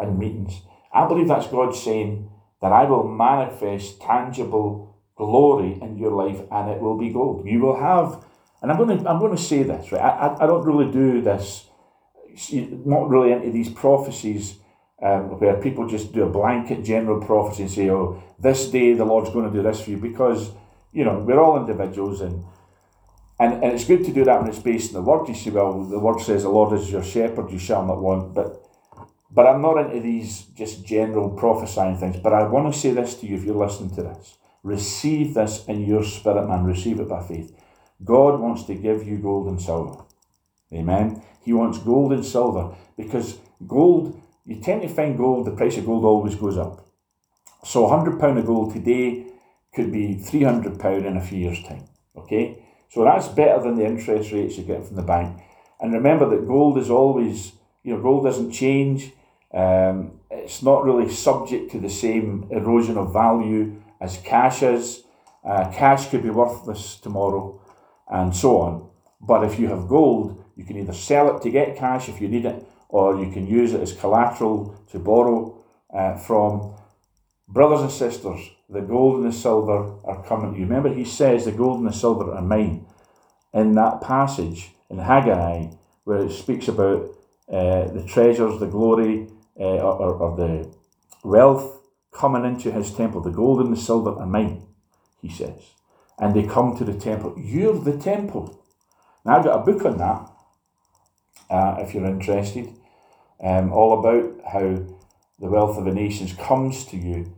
in 0.00 0.18
meetings. 0.18 0.60
I 0.92 1.06
believe 1.06 1.28
that's 1.28 1.46
God 1.46 1.74
saying 1.74 2.30
that 2.60 2.72
I 2.72 2.84
will 2.84 3.08
manifest 3.08 4.00
tangible 4.00 4.96
glory 5.16 5.78
in 5.80 5.98
your 5.98 6.12
life, 6.12 6.40
and 6.50 6.70
it 6.70 6.80
will 6.80 6.98
be 6.98 7.10
gold. 7.10 7.46
You 7.46 7.60
will 7.60 7.78
have, 7.80 8.24
and 8.60 8.70
I'm 8.70 8.76
going 8.78 8.98
to 8.98 9.08
I'm 9.08 9.18
going 9.18 9.36
to 9.36 9.42
say 9.42 9.62
this 9.62 9.92
right. 9.92 10.00
I, 10.00 10.44
I 10.44 10.46
don't 10.46 10.64
really 10.64 10.90
do 10.90 11.20
this 11.20 11.66
not 12.50 13.08
really 13.08 13.32
into 13.32 13.50
these 13.50 13.68
prophecies 13.68 14.56
um, 15.02 15.38
where 15.40 15.60
people 15.60 15.88
just 15.88 16.12
do 16.12 16.22
a 16.22 16.28
blanket 16.28 16.84
general 16.84 17.20
prophecy 17.20 17.62
and 17.62 17.70
say, 17.70 17.90
oh, 17.90 18.22
this 18.38 18.70
day 18.70 18.94
the 18.94 19.04
Lord's 19.04 19.30
going 19.30 19.50
to 19.50 19.56
do 19.56 19.62
this 19.62 19.82
for 19.82 19.90
you 19.90 19.96
because, 19.96 20.50
you 20.92 21.04
know, 21.04 21.18
we're 21.18 21.40
all 21.40 21.58
individuals 21.58 22.20
and 22.20 22.44
and, 23.40 23.54
and 23.54 23.72
it's 23.72 23.84
good 23.84 24.04
to 24.04 24.12
do 24.12 24.24
that 24.24 24.40
when 24.40 24.48
it's 24.48 24.60
based 24.60 24.90
in 24.90 24.94
the 24.94 25.02
word. 25.02 25.26
You 25.26 25.34
see, 25.34 25.50
well, 25.50 25.82
the 25.82 25.98
word 25.98 26.20
says 26.20 26.44
the 26.44 26.48
Lord 26.48 26.78
is 26.78 26.92
your 26.92 27.02
shepherd, 27.02 27.50
you 27.50 27.58
shall 27.58 27.84
not 27.84 28.00
want. 28.00 28.34
But 28.34 28.61
but 29.34 29.46
I'm 29.46 29.62
not 29.62 29.78
into 29.78 30.00
these 30.00 30.42
just 30.54 30.84
general 30.84 31.30
prophesying 31.30 31.96
things. 31.96 32.16
But 32.18 32.34
I 32.34 32.46
want 32.46 32.72
to 32.72 32.78
say 32.78 32.90
this 32.92 33.14
to 33.16 33.26
you 33.26 33.36
if 33.36 33.44
you're 33.44 33.54
listening 33.54 33.94
to 33.96 34.02
this. 34.02 34.36
Receive 34.62 35.34
this 35.34 35.64
in 35.66 35.84
your 35.84 36.04
spirit, 36.04 36.46
man. 36.46 36.64
Receive 36.64 37.00
it 37.00 37.08
by 37.08 37.22
faith. 37.26 37.56
God 38.04 38.40
wants 38.40 38.64
to 38.64 38.74
give 38.74 39.06
you 39.06 39.18
gold 39.18 39.48
and 39.48 39.60
silver. 39.60 40.04
Amen. 40.72 41.22
He 41.42 41.52
wants 41.52 41.78
gold 41.78 42.12
and 42.12 42.24
silver 42.24 42.74
because 42.96 43.38
gold, 43.66 44.20
you 44.44 44.60
tend 44.60 44.82
to 44.82 44.88
find 44.88 45.16
gold, 45.16 45.46
the 45.46 45.52
price 45.52 45.76
of 45.78 45.86
gold 45.86 46.04
always 46.04 46.34
goes 46.34 46.58
up. 46.58 46.86
So 47.64 47.86
£100 47.86 48.38
of 48.38 48.46
gold 48.46 48.74
today 48.74 49.26
could 49.74 49.92
be 49.92 50.16
£300 50.16 51.06
in 51.06 51.16
a 51.16 51.20
few 51.20 51.38
years' 51.38 51.62
time. 51.62 51.84
Okay? 52.16 52.62
So 52.90 53.04
that's 53.04 53.28
better 53.28 53.62
than 53.62 53.76
the 53.76 53.86
interest 53.86 54.32
rates 54.32 54.58
you 54.58 54.64
get 54.64 54.86
from 54.86 54.96
the 54.96 55.02
bank. 55.02 55.40
And 55.80 55.92
remember 55.92 56.28
that 56.28 56.46
gold 56.46 56.78
is 56.78 56.90
always, 56.90 57.52
you 57.82 57.94
know, 57.94 58.02
gold 58.02 58.24
doesn't 58.24 58.52
change. 58.52 59.12
Um, 59.52 60.20
it's 60.30 60.62
not 60.62 60.84
really 60.84 61.12
subject 61.12 61.70
to 61.72 61.80
the 61.80 61.90
same 61.90 62.46
erosion 62.50 62.96
of 62.96 63.12
value 63.12 63.82
as 64.00 64.18
cash 64.18 64.62
is. 64.62 65.04
Uh, 65.44 65.70
cash 65.72 66.08
could 66.08 66.22
be 66.22 66.30
worthless 66.30 66.96
tomorrow, 66.96 67.60
and 68.10 68.34
so 68.34 68.58
on. 68.60 68.88
But 69.20 69.44
if 69.44 69.58
you 69.58 69.68
have 69.68 69.88
gold, 69.88 70.44
you 70.56 70.64
can 70.64 70.76
either 70.76 70.92
sell 70.92 71.36
it 71.36 71.42
to 71.42 71.50
get 71.50 71.76
cash 71.76 72.08
if 72.08 72.20
you 72.20 72.28
need 72.28 72.44
it, 72.44 72.64
or 72.88 73.22
you 73.22 73.30
can 73.32 73.46
use 73.46 73.72
it 73.72 73.80
as 73.80 73.92
collateral 73.92 74.76
to 74.90 74.98
borrow 74.98 75.62
uh, 75.92 76.16
from. 76.16 76.74
Brothers 77.48 77.82
and 77.82 77.90
sisters, 77.90 78.40
the 78.70 78.80
gold 78.80 79.16
and 79.16 79.30
the 79.30 79.36
silver 79.36 79.94
are 80.04 80.24
coming 80.24 80.52
to 80.52 80.58
you. 80.58 80.64
Remember, 80.64 80.92
he 80.92 81.04
says, 81.04 81.44
The 81.44 81.52
gold 81.52 81.80
and 81.80 81.88
the 81.88 81.92
silver 81.92 82.32
are 82.32 82.40
mine. 82.40 82.86
In 83.52 83.74
that 83.74 84.00
passage 84.00 84.70
in 84.88 84.98
Haggai, 84.98 85.66
where 86.04 86.24
it 86.24 86.32
speaks 86.32 86.68
about 86.68 87.10
uh, 87.48 87.88
the 87.88 88.04
treasures, 88.08 88.58
the 88.58 88.66
glory, 88.66 89.28
uh, 89.58 89.62
or, 89.62 90.14
or 90.14 90.36
the 90.36 90.74
wealth 91.24 91.80
coming 92.12 92.44
into 92.44 92.70
his 92.70 92.92
temple, 92.92 93.20
the 93.20 93.30
gold 93.30 93.60
and 93.60 93.74
the 93.74 93.80
silver 93.80 94.18
are 94.18 94.26
mine, 94.26 94.66
he 95.20 95.30
says. 95.30 95.62
And 96.18 96.34
they 96.34 96.44
come 96.44 96.76
to 96.76 96.84
the 96.84 96.94
temple. 96.94 97.34
You're 97.38 97.78
the 97.78 97.96
temple. 97.96 98.62
Now, 99.24 99.38
I've 99.38 99.44
got 99.44 99.60
a 99.60 99.72
book 99.72 99.84
on 99.84 99.98
that 99.98 100.28
uh, 101.52 101.76
if 101.80 101.94
you're 101.94 102.06
interested, 102.06 102.68
um, 103.42 103.72
all 103.72 103.98
about 103.98 104.52
how 104.52 104.84
the 105.38 105.50
wealth 105.50 105.76
of 105.76 105.84
the 105.84 105.92
nations 105.92 106.32
comes 106.34 106.84
to 106.86 106.96
you 106.96 107.34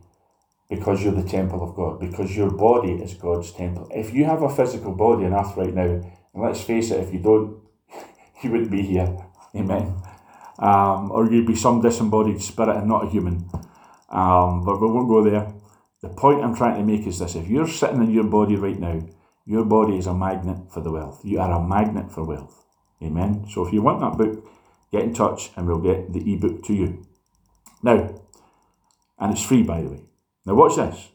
because 0.69 1.03
you're 1.03 1.13
the 1.13 1.27
temple 1.27 1.61
of 1.63 1.75
God, 1.75 1.99
because 1.99 2.35
your 2.35 2.49
body 2.49 2.93
is 2.93 3.13
God's 3.13 3.51
temple. 3.51 3.89
If 3.93 4.13
you 4.13 4.25
have 4.25 4.41
a 4.41 4.49
physical 4.49 4.93
body 4.93 5.25
on 5.25 5.33
earth 5.33 5.55
right 5.57 5.73
now, 5.73 5.83
and 5.83 6.43
let's 6.43 6.61
face 6.61 6.91
it, 6.91 7.03
if 7.03 7.13
you 7.13 7.19
don't, 7.19 7.61
you 8.43 8.51
wouldn't 8.51 8.71
be 8.71 8.81
here. 8.81 9.15
Amen. 9.55 9.95
Um, 10.59 11.11
or 11.11 11.29
you'd 11.29 11.47
be 11.47 11.55
some 11.55 11.81
disembodied 11.81 12.41
spirit 12.41 12.77
and 12.77 12.87
not 12.87 13.05
a 13.05 13.09
human. 13.09 13.49
Um, 14.09 14.63
but 14.63 14.79
we 14.79 14.87
won't 14.87 15.09
go 15.09 15.23
there. 15.23 15.53
The 16.01 16.09
point 16.09 16.43
I'm 16.43 16.55
trying 16.55 16.77
to 16.77 16.83
make 16.83 17.07
is 17.07 17.19
this 17.19 17.35
if 17.35 17.47
you're 17.47 17.67
sitting 17.67 18.01
in 18.03 18.11
your 18.11 18.23
body 18.25 18.55
right 18.55 18.79
now, 18.79 19.01
your 19.45 19.65
body 19.65 19.97
is 19.97 20.07
a 20.07 20.13
magnet 20.13 20.71
for 20.71 20.81
the 20.81 20.91
wealth. 20.91 21.21
You 21.23 21.39
are 21.39 21.51
a 21.51 21.67
magnet 21.67 22.11
for 22.11 22.23
wealth. 22.23 22.63
Amen. 23.01 23.45
So 23.49 23.65
if 23.65 23.73
you 23.73 23.81
want 23.81 23.99
that 23.99 24.17
book, 24.17 24.47
get 24.91 25.03
in 25.03 25.13
touch 25.13 25.51
and 25.55 25.67
we'll 25.67 25.81
get 25.81 26.13
the 26.13 26.33
ebook 26.33 26.63
to 26.65 26.73
you. 26.73 27.05
Now, 27.83 28.21
and 29.19 29.33
it's 29.33 29.43
free 29.43 29.63
by 29.63 29.81
the 29.81 29.89
way. 29.89 30.01
Now 30.45 30.55
watch 30.55 30.75
this. 30.75 31.09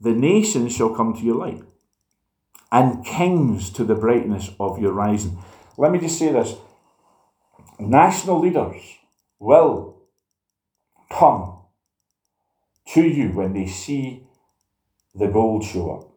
The 0.00 0.12
nations 0.12 0.74
shall 0.74 0.94
come 0.94 1.14
to 1.14 1.22
your 1.22 1.36
light, 1.36 1.62
and 2.70 3.04
kings 3.04 3.70
to 3.70 3.84
the 3.84 3.94
brightness 3.94 4.50
of 4.58 4.78
your 4.78 4.92
rising. 4.92 5.38
Let 5.78 5.92
me 5.92 5.98
just 5.98 6.18
say 6.18 6.32
this. 6.32 6.56
National 7.78 8.40
leaders 8.40 8.82
will 9.40 9.96
come 11.10 11.58
to 12.88 13.02
you 13.02 13.30
when 13.30 13.52
they 13.52 13.66
see 13.66 14.26
the 15.14 15.26
gold 15.26 15.64
show 15.64 15.90
up 15.92 16.10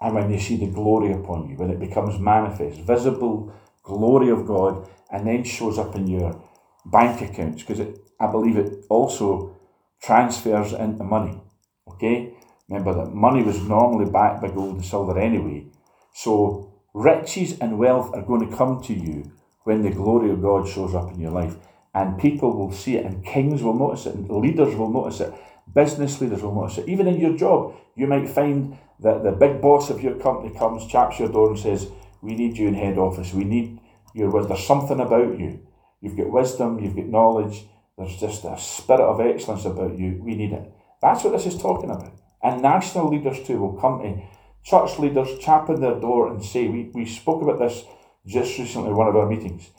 and 0.00 0.14
when 0.14 0.30
they 0.30 0.38
see 0.38 0.56
the 0.56 0.70
glory 0.70 1.12
upon 1.12 1.48
you, 1.48 1.56
when 1.56 1.70
it 1.70 1.80
becomes 1.80 2.18
manifest, 2.18 2.80
visible 2.80 3.52
glory 3.82 4.30
of 4.30 4.46
God, 4.46 4.88
and 5.10 5.26
then 5.26 5.44
shows 5.44 5.78
up 5.78 5.94
in 5.96 6.06
your 6.06 6.40
bank 6.86 7.20
accounts 7.20 7.62
because 7.62 7.86
I 8.18 8.26
believe 8.26 8.56
it 8.56 8.84
also 8.88 9.56
transfers 10.02 10.72
into 10.72 11.04
money. 11.04 11.40
Okay? 11.88 12.34
Remember 12.68 12.94
that 12.94 13.12
money 13.12 13.42
was 13.42 13.60
normally 13.60 14.10
backed 14.10 14.42
by 14.42 14.48
gold 14.48 14.76
and 14.76 14.84
silver 14.84 15.18
anyway. 15.18 15.66
So 16.14 16.72
riches 16.94 17.58
and 17.58 17.78
wealth 17.78 18.14
are 18.14 18.22
going 18.22 18.48
to 18.48 18.56
come 18.56 18.82
to 18.84 18.94
you 18.94 19.32
when 19.66 19.82
the 19.82 19.90
glory 19.90 20.30
of 20.30 20.40
God 20.40 20.68
shows 20.68 20.94
up 20.94 21.12
in 21.12 21.18
your 21.18 21.32
life. 21.32 21.56
And 21.92 22.20
people 22.20 22.56
will 22.56 22.70
see 22.70 22.96
it, 22.96 23.04
and 23.04 23.24
kings 23.24 23.64
will 23.64 23.74
notice 23.74 24.06
it, 24.06 24.14
and 24.14 24.30
leaders 24.30 24.76
will 24.76 24.90
notice 24.90 25.18
it, 25.20 25.34
business 25.74 26.20
leaders 26.20 26.40
will 26.40 26.54
notice 26.54 26.78
it. 26.78 26.88
Even 26.88 27.08
in 27.08 27.18
your 27.18 27.36
job, 27.36 27.74
you 27.96 28.06
might 28.06 28.28
find 28.28 28.78
that 29.00 29.24
the 29.24 29.32
big 29.32 29.60
boss 29.60 29.90
of 29.90 30.00
your 30.00 30.14
company 30.20 30.56
comes, 30.56 30.86
chaps 30.86 31.18
your 31.18 31.30
door, 31.30 31.48
and 31.48 31.58
says, 31.58 31.88
we 32.22 32.36
need 32.36 32.56
you 32.56 32.68
in 32.68 32.74
head 32.74 32.96
office. 32.96 33.32
We 33.32 33.42
need 33.42 33.80
your 34.14 34.30
wisdom. 34.30 34.50
There's 34.50 34.66
something 34.66 35.00
about 35.00 35.38
you. 35.38 35.66
You've 36.00 36.16
got 36.16 36.30
wisdom, 36.30 36.78
you've 36.78 36.96
got 36.96 37.06
knowledge. 37.06 37.64
There's 37.98 38.16
just 38.16 38.44
a 38.44 38.56
spirit 38.58 39.00
of 39.00 39.20
excellence 39.20 39.64
about 39.64 39.98
you. 39.98 40.20
We 40.22 40.36
need 40.36 40.52
it. 40.52 40.70
That's 41.02 41.24
what 41.24 41.32
this 41.32 41.46
is 41.46 41.60
talking 41.60 41.90
about. 41.90 42.12
And 42.42 42.62
national 42.62 43.08
leaders 43.08 43.44
too 43.44 43.58
will 43.58 43.80
come 43.80 44.02
to 44.02 44.22
church 44.62 44.98
leaders, 44.98 45.38
tap 45.40 45.70
on 45.70 45.80
their 45.80 45.98
door 45.98 46.28
and 46.28 46.44
say, 46.44 46.68
we, 46.68 46.90
we 46.94 47.06
spoke 47.06 47.42
about 47.42 47.58
this 47.58 47.84
just 48.26 48.58
recently 48.58 48.92
one 48.92 49.08
of 49.08 49.16
our 49.16 49.28
meetings, 49.28 49.70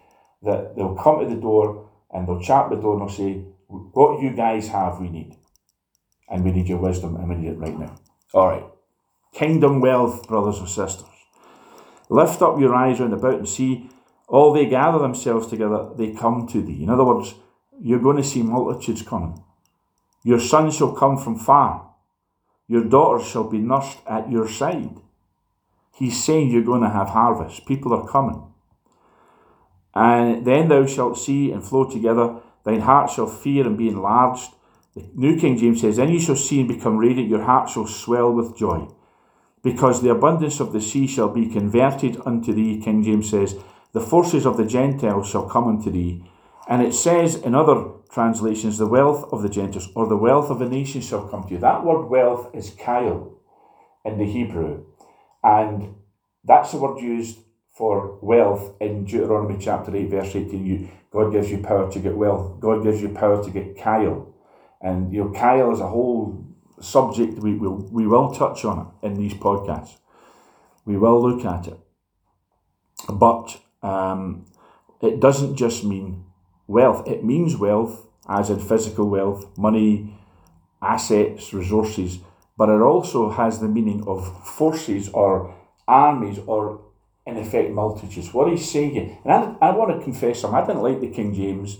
that 0.43 0.75
they'll 0.75 0.95
come 0.95 1.19
to 1.19 1.25
the 1.27 1.39
door 1.39 1.89
and 2.11 2.27
they'll 2.27 2.41
chat 2.41 2.69
the 2.69 2.75
door 2.75 2.93
and 2.93 3.01
they'll 3.01 3.15
say, 3.15 3.43
what 3.67 4.21
you 4.21 4.31
guys 4.31 4.69
have, 4.69 4.99
we 4.99 5.09
need. 5.09 5.35
And 6.29 6.43
we 6.43 6.51
need 6.51 6.67
your 6.67 6.79
wisdom 6.79 7.15
and 7.15 7.29
we 7.29 7.35
need 7.35 7.51
it 7.51 7.57
right 7.57 7.77
now. 7.77 7.95
All 8.33 8.47
right. 8.47 8.65
Kingdom 9.33 9.81
wealth, 9.81 10.27
brothers 10.27 10.59
and 10.59 10.69
sisters. 10.69 11.07
Lift 12.09 12.41
up 12.41 12.59
your 12.59 12.73
eyes 12.73 12.99
round 12.99 13.13
about 13.13 13.35
and 13.35 13.49
see 13.49 13.89
all 14.27 14.51
they 14.51 14.65
gather 14.65 14.99
themselves 14.99 15.47
together, 15.47 15.89
they 15.95 16.11
come 16.11 16.47
to 16.47 16.61
thee. 16.61 16.83
In 16.83 16.89
other 16.89 17.05
words, 17.05 17.35
you're 17.79 17.99
going 17.99 18.17
to 18.17 18.23
see 18.23 18.43
multitudes 18.43 19.01
coming. 19.01 19.41
Your 20.23 20.39
son 20.39 20.71
shall 20.71 20.91
come 20.91 21.17
from 21.17 21.37
far. 21.37 21.93
Your 22.67 22.83
daughters 22.83 23.27
shall 23.27 23.49
be 23.49 23.59
nursed 23.59 23.99
at 24.05 24.29
your 24.29 24.49
side. 24.49 24.97
He's 25.97 26.23
saying 26.23 26.51
you're 26.51 26.63
going 26.63 26.83
to 26.83 26.89
have 26.89 27.09
harvest. 27.09 27.65
People 27.65 27.93
are 27.93 28.07
coming. 28.07 28.43
And 29.93 30.45
then 30.45 30.67
thou 30.67 30.85
shalt 30.85 31.17
see 31.17 31.51
and 31.51 31.63
flow 31.63 31.89
together. 31.89 32.39
Thine 32.63 32.81
heart 32.81 33.09
shall 33.09 33.27
fear 33.27 33.65
and 33.65 33.77
be 33.77 33.89
enlarged. 33.89 34.51
The 34.95 35.09
New 35.15 35.39
King 35.39 35.57
James 35.57 35.81
says, 35.81 35.97
Then 35.97 36.09
you 36.09 36.19
shall 36.19 36.35
see 36.35 36.59
and 36.59 36.67
become 36.67 36.97
radiant. 36.97 37.29
Your 37.29 37.43
heart 37.43 37.69
shall 37.69 37.87
swell 37.87 38.31
with 38.31 38.57
joy 38.57 38.87
because 39.63 40.01
the 40.01 40.11
abundance 40.11 40.59
of 40.59 40.71
the 40.71 40.79
sea 40.79 41.07
shall 41.07 41.27
be 41.27 41.49
converted 41.49 42.21
unto 42.25 42.53
thee, 42.53 42.79
King 42.81 43.03
James 43.03 43.29
says, 43.29 43.55
the 43.91 43.99
forces 43.99 44.45
of 44.45 44.57
the 44.57 44.65
Gentiles 44.65 45.29
shall 45.29 45.49
come 45.49 45.67
unto 45.67 45.91
thee, 45.91 46.23
And 46.69 46.81
it 46.81 46.93
says 46.93 47.35
in 47.35 47.55
other 47.55 47.91
translations, 48.09 48.77
the 48.77 48.87
wealth 48.87 49.27
of 49.33 49.41
the 49.41 49.49
Gentiles 49.49 49.89
or 49.95 50.07
the 50.07 50.17
wealth 50.17 50.49
of 50.49 50.59
the 50.59 50.69
nations 50.69 51.07
shall 51.07 51.27
come 51.27 51.43
to 51.43 51.53
you. 51.53 51.57
That 51.57 51.83
word 51.83 52.07
wealth 52.07 52.53
is 52.53 52.71
chayil 52.71 53.33
in 54.05 54.17
the 54.17 54.25
Hebrew. 54.25 54.85
And 55.43 55.95
that's 56.43 56.71
the 56.71 56.77
word 56.77 57.01
used 57.01 57.39
for 57.69 58.17
wealth 58.21 58.75
in 58.81 59.05
Deuteronomy 59.05 59.57
chapter 59.59 59.95
8, 59.95 60.09
verse 60.09 60.35
18. 60.35 60.65
You, 60.65 60.89
God 61.11 61.31
gives 61.31 61.51
you 61.51 61.59
power 61.59 61.91
to 61.91 61.99
get 61.99 62.15
wealth. 62.15 62.59
God 62.59 62.83
gives 62.83 63.01
you 63.01 63.09
power 63.09 63.43
to 63.43 63.49
get 63.51 63.77
chayil. 63.77 64.33
And 64.81 65.13
you 65.13 65.23
know, 65.23 65.29
chayil 65.29 65.73
is 65.73 65.79
a 65.79 65.87
whole 65.87 66.43
subject 66.79 67.39
we 67.39 67.55
will 67.55 67.89
we 67.91 68.05
will 68.05 68.31
touch 68.31 68.63
on 68.63 68.79
it 69.01 69.07
in 69.07 69.15
these 69.15 69.33
podcasts. 69.33 69.97
We 70.85 70.97
will 70.97 71.21
look 71.21 71.45
at 71.45 71.67
it. 71.67 71.79
But 73.11 73.59
um, 73.81 74.45
it 75.01 75.19
doesn't 75.19 75.55
just 75.55 75.83
mean 75.83 76.25
wealth, 76.67 77.07
it 77.07 77.23
means 77.23 77.55
wealth, 77.55 78.07
as 78.27 78.49
in 78.49 78.59
physical 78.59 79.09
wealth, 79.09 79.57
money, 79.57 80.17
assets, 80.81 81.53
resources, 81.53 82.19
but 82.57 82.69
it 82.69 82.81
also 82.81 83.29
has 83.29 83.59
the 83.59 83.67
meaning 83.67 84.03
of 84.07 84.45
forces 84.45 85.09
or 85.09 85.55
armies 85.87 86.39
or, 86.47 86.81
in 87.25 87.37
effect, 87.37 87.71
multitudes. 87.71 88.33
What 88.33 88.49
he's 88.49 88.69
saying, 88.69 89.19
and 89.23 89.31
I, 89.61 89.67
I 89.67 89.71
want 89.71 89.97
to 89.97 90.03
confess 90.03 90.41
something, 90.41 90.59
I 90.59 90.65
didn't 90.65 90.81
like 90.81 90.99
the 90.99 91.09
King 91.09 91.33
James, 91.33 91.77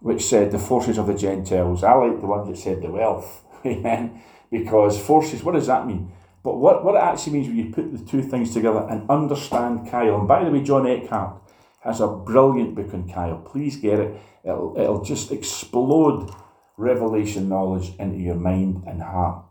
which 0.00 0.24
said 0.24 0.52
the 0.52 0.58
forces 0.58 0.98
of 0.98 1.06
the 1.06 1.14
Gentiles. 1.14 1.82
I 1.84 1.94
like 1.94 2.20
the 2.20 2.26
one 2.26 2.48
that 2.48 2.56
said 2.56 2.82
the 2.82 2.90
wealth. 2.90 3.44
Amen. 3.66 4.22
Because 4.50 5.00
forces, 5.00 5.42
what 5.42 5.54
does 5.54 5.66
that 5.66 5.86
mean? 5.86 6.12
But 6.42 6.56
what, 6.56 6.84
what 6.84 6.96
it 6.96 7.02
actually 7.02 7.34
means 7.34 7.48
when 7.48 7.56
you 7.56 7.72
put 7.72 7.92
the 7.92 8.04
two 8.04 8.22
things 8.22 8.52
together 8.52 8.86
and 8.90 9.08
understand 9.08 9.86
chayil. 9.88 10.18
And 10.18 10.28
by 10.28 10.44
the 10.44 10.50
way, 10.50 10.62
John 10.62 10.86
Eckhardt 10.86 11.40
has 11.82 12.00
a 12.00 12.08
brilliant 12.08 12.74
book 12.74 12.92
on 12.94 13.08
chayil. 13.08 13.44
Please 13.44 13.76
get 13.76 14.00
it. 14.00 14.20
It'll, 14.44 14.74
it'll 14.76 15.04
just 15.04 15.30
explode 15.30 16.30
revelation 16.76 17.48
knowledge 17.48 17.92
into 17.98 18.18
your 18.18 18.34
mind 18.34 18.82
and 18.86 19.02
heart. 19.02 19.44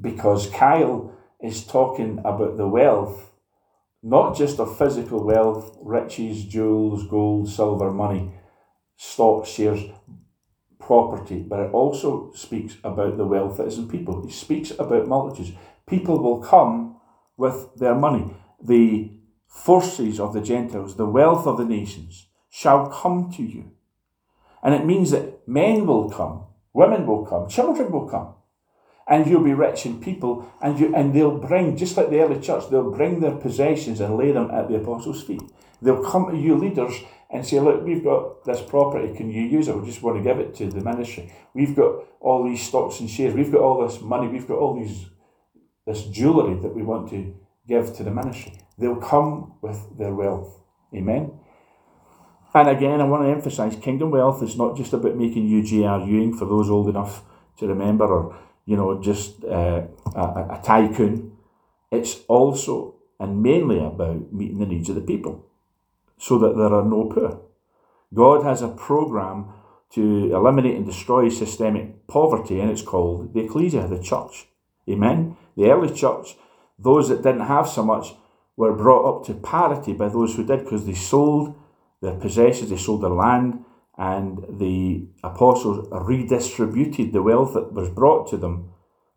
Because 0.00 0.50
chayil 0.50 1.12
is 1.40 1.66
talking 1.66 2.18
about 2.24 2.56
the 2.56 2.68
wealth, 2.68 3.32
not 4.02 4.36
just 4.36 4.60
of 4.60 4.76
physical 4.78 5.24
wealth, 5.24 5.76
riches, 5.80 6.44
jewels, 6.44 7.06
gold, 7.06 7.48
silver, 7.48 7.90
money, 7.90 8.32
stocks, 8.96 9.48
shares, 9.50 9.80
property, 10.78 11.40
but 11.42 11.60
it 11.60 11.72
also 11.72 12.32
speaks 12.34 12.76
about 12.84 13.16
the 13.16 13.26
wealth 13.26 13.56
that 13.56 13.66
is 13.66 13.78
in 13.78 13.88
people. 13.88 14.26
It 14.26 14.32
speaks 14.32 14.70
about 14.70 15.08
multitudes. 15.08 15.56
People 15.86 16.22
will 16.22 16.40
come 16.40 17.00
with 17.36 17.74
their 17.76 17.94
money. 17.94 18.34
The 18.62 19.10
forces 19.48 20.20
of 20.20 20.32
the 20.32 20.40
Gentiles, 20.40 20.96
the 20.96 21.06
wealth 21.06 21.46
of 21.46 21.58
the 21.58 21.64
nations, 21.64 22.28
shall 22.50 22.88
come 22.88 23.32
to 23.32 23.42
you. 23.42 23.72
And 24.62 24.74
it 24.74 24.84
means 24.84 25.10
that 25.10 25.46
men 25.48 25.86
will 25.86 26.10
come, 26.10 26.44
women 26.72 27.06
will 27.06 27.24
come, 27.24 27.48
children 27.48 27.90
will 27.90 28.08
come. 28.08 28.34
And 29.08 29.26
you'll 29.26 29.44
be 29.44 29.54
rich 29.54 29.86
in 29.86 30.00
people, 30.00 30.52
and 30.60 30.80
you 30.80 30.94
and 30.94 31.14
they'll 31.14 31.38
bring, 31.38 31.76
just 31.76 31.96
like 31.96 32.10
the 32.10 32.20
early 32.20 32.40
church, 32.40 32.64
they'll 32.70 32.90
bring 32.90 33.20
their 33.20 33.36
possessions 33.36 34.00
and 34.00 34.16
lay 34.16 34.32
them 34.32 34.50
at 34.50 34.68
the 34.68 34.76
apostles' 34.76 35.22
feet. 35.22 35.42
They'll 35.80 36.02
come 36.02 36.30
to 36.30 36.36
you 36.36 36.56
leaders 36.56 36.92
and 37.30 37.46
say, 37.46 37.60
Look, 37.60 37.84
we've 37.84 38.02
got 38.02 38.44
this 38.44 38.60
property, 38.60 39.14
can 39.14 39.30
you 39.30 39.42
use 39.42 39.68
it? 39.68 39.76
We 39.76 39.86
just 39.86 40.02
want 40.02 40.16
to 40.16 40.22
give 40.22 40.40
it 40.40 40.54
to 40.56 40.70
the 40.70 40.80
ministry. 40.80 41.32
We've 41.54 41.76
got 41.76 42.04
all 42.20 42.44
these 42.44 42.66
stocks 42.66 42.98
and 42.98 43.08
shares, 43.08 43.34
we've 43.34 43.52
got 43.52 43.60
all 43.60 43.86
this 43.86 44.00
money, 44.00 44.26
we've 44.26 44.48
got 44.48 44.58
all 44.58 44.74
these 44.74 45.06
this 45.86 46.02
jewellery 46.06 46.60
that 46.60 46.74
we 46.74 46.82
want 46.82 47.08
to 47.10 47.32
give 47.68 47.94
to 47.96 48.02
the 48.02 48.10
ministry. 48.10 48.58
They'll 48.76 48.96
come 48.96 49.54
with 49.62 49.96
their 49.96 50.12
wealth. 50.12 50.60
Amen. 50.94 51.32
And 52.52 52.68
again, 52.68 53.00
I 53.00 53.04
want 53.04 53.24
to 53.24 53.30
emphasize 53.30 53.76
kingdom 53.76 54.10
wealth 54.10 54.42
is 54.42 54.56
not 54.56 54.76
just 54.76 54.92
about 54.92 55.16
making 55.16 55.46
you 55.46 55.62
J.R. 55.62 56.00
Ewing 56.00 56.36
for 56.36 56.46
those 56.46 56.70
old 56.70 56.88
enough 56.88 57.22
to 57.58 57.66
remember, 57.66 58.06
or, 58.06 58.36
you 58.66 58.76
know, 58.76 59.00
just 59.00 59.44
uh, 59.44 59.82
a, 60.14 60.20
a 60.20 60.60
tycoon. 60.62 61.32
It's 61.90 62.20
also 62.28 62.96
and 63.18 63.42
mainly 63.42 63.78
about 63.78 64.32
meeting 64.32 64.58
the 64.58 64.66
needs 64.66 64.88
of 64.88 64.94
the 64.94 65.00
people 65.00 65.46
so 66.18 66.38
that 66.38 66.56
there 66.56 66.72
are 66.74 66.84
no 66.84 67.04
poor. 67.04 67.40
God 68.12 68.44
has 68.44 68.62
a 68.62 68.68
program 68.68 69.46
to 69.90 70.34
eliminate 70.34 70.76
and 70.76 70.86
destroy 70.86 71.28
systemic 71.28 72.06
poverty, 72.06 72.60
and 72.60 72.70
it's 72.70 72.82
called 72.82 73.32
the 73.32 73.40
ecclesia, 73.40 73.86
the 73.86 74.02
church. 74.02 74.46
Amen. 74.88 75.36
The 75.56 75.70
early 75.70 75.94
church, 75.94 76.36
those 76.78 77.08
that 77.08 77.22
didn't 77.22 77.46
have 77.46 77.68
so 77.68 77.84
much, 77.84 78.14
were 78.56 78.74
brought 78.74 79.06
up 79.20 79.26
to 79.26 79.34
parity 79.34 79.92
by 79.92 80.08
those 80.08 80.34
who 80.34 80.44
did 80.44 80.64
because 80.64 80.86
they 80.86 80.94
sold 80.94 81.54
their 82.00 82.14
possessions, 82.14 82.70
they 82.70 82.76
sold 82.76 83.02
their 83.02 83.10
land, 83.10 83.64
and 83.98 84.44
the 84.58 85.06
apostles 85.24 85.88
redistributed 85.90 87.12
the 87.12 87.22
wealth 87.22 87.54
that 87.54 87.72
was 87.72 87.88
brought 87.88 88.28
to 88.28 88.36
them 88.36 88.70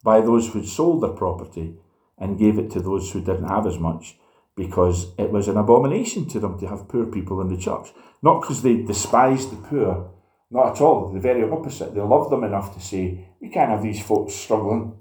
by 0.03 0.21
those 0.21 0.49
who 0.49 0.65
sold 0.65 1.03
their 1.03 1.09
property 1.09 1.75
and 2.17 2.39
gave 2.39 2.57
it 2.57 2.71
to 2.71 2.81
those 2.81 3.11
who 3.11 3.19
didn't 3.19 3.47
have 3.47 3.67
as 3.67 3.77
much 3.77 4.17
because 4.55 5.13
it 5.17 5.31
was 5.31 5.47
an 5.47 5.57
abomination 5.57 6.27
to 6.27 6.39
them 6.39 6.59
to 6.59 6.67
have 6.67 6.87
poor 6.89 7.05
people 7.05 7.39
in 7.41 7.47
the 7.47 7.57
church. 7.57 7.87
Not 8.21 8.41
because 8.41 8.61
they 8.61 8.83
despised 8.83 9.51
the 9.51 9.67
poor, 9.67 10.11
not 10.51 10.75
at 10.75 10.81
all, 10.81 11.13
the 11.13 11.19
very 11.19 11.49
opposite. 11.49 11.95
They 11.95 12.01
loved 12.01 12.31
them 12.31 12.43
enough 12.43 12.73
to 12.73 12.81
say, 12.81 13.29
we 13.39 13.49
can't 13.49 13.69
have 13.69 13.83
these 13.83 14.01
folks 14.01 14.33
struggling 14.33 14.97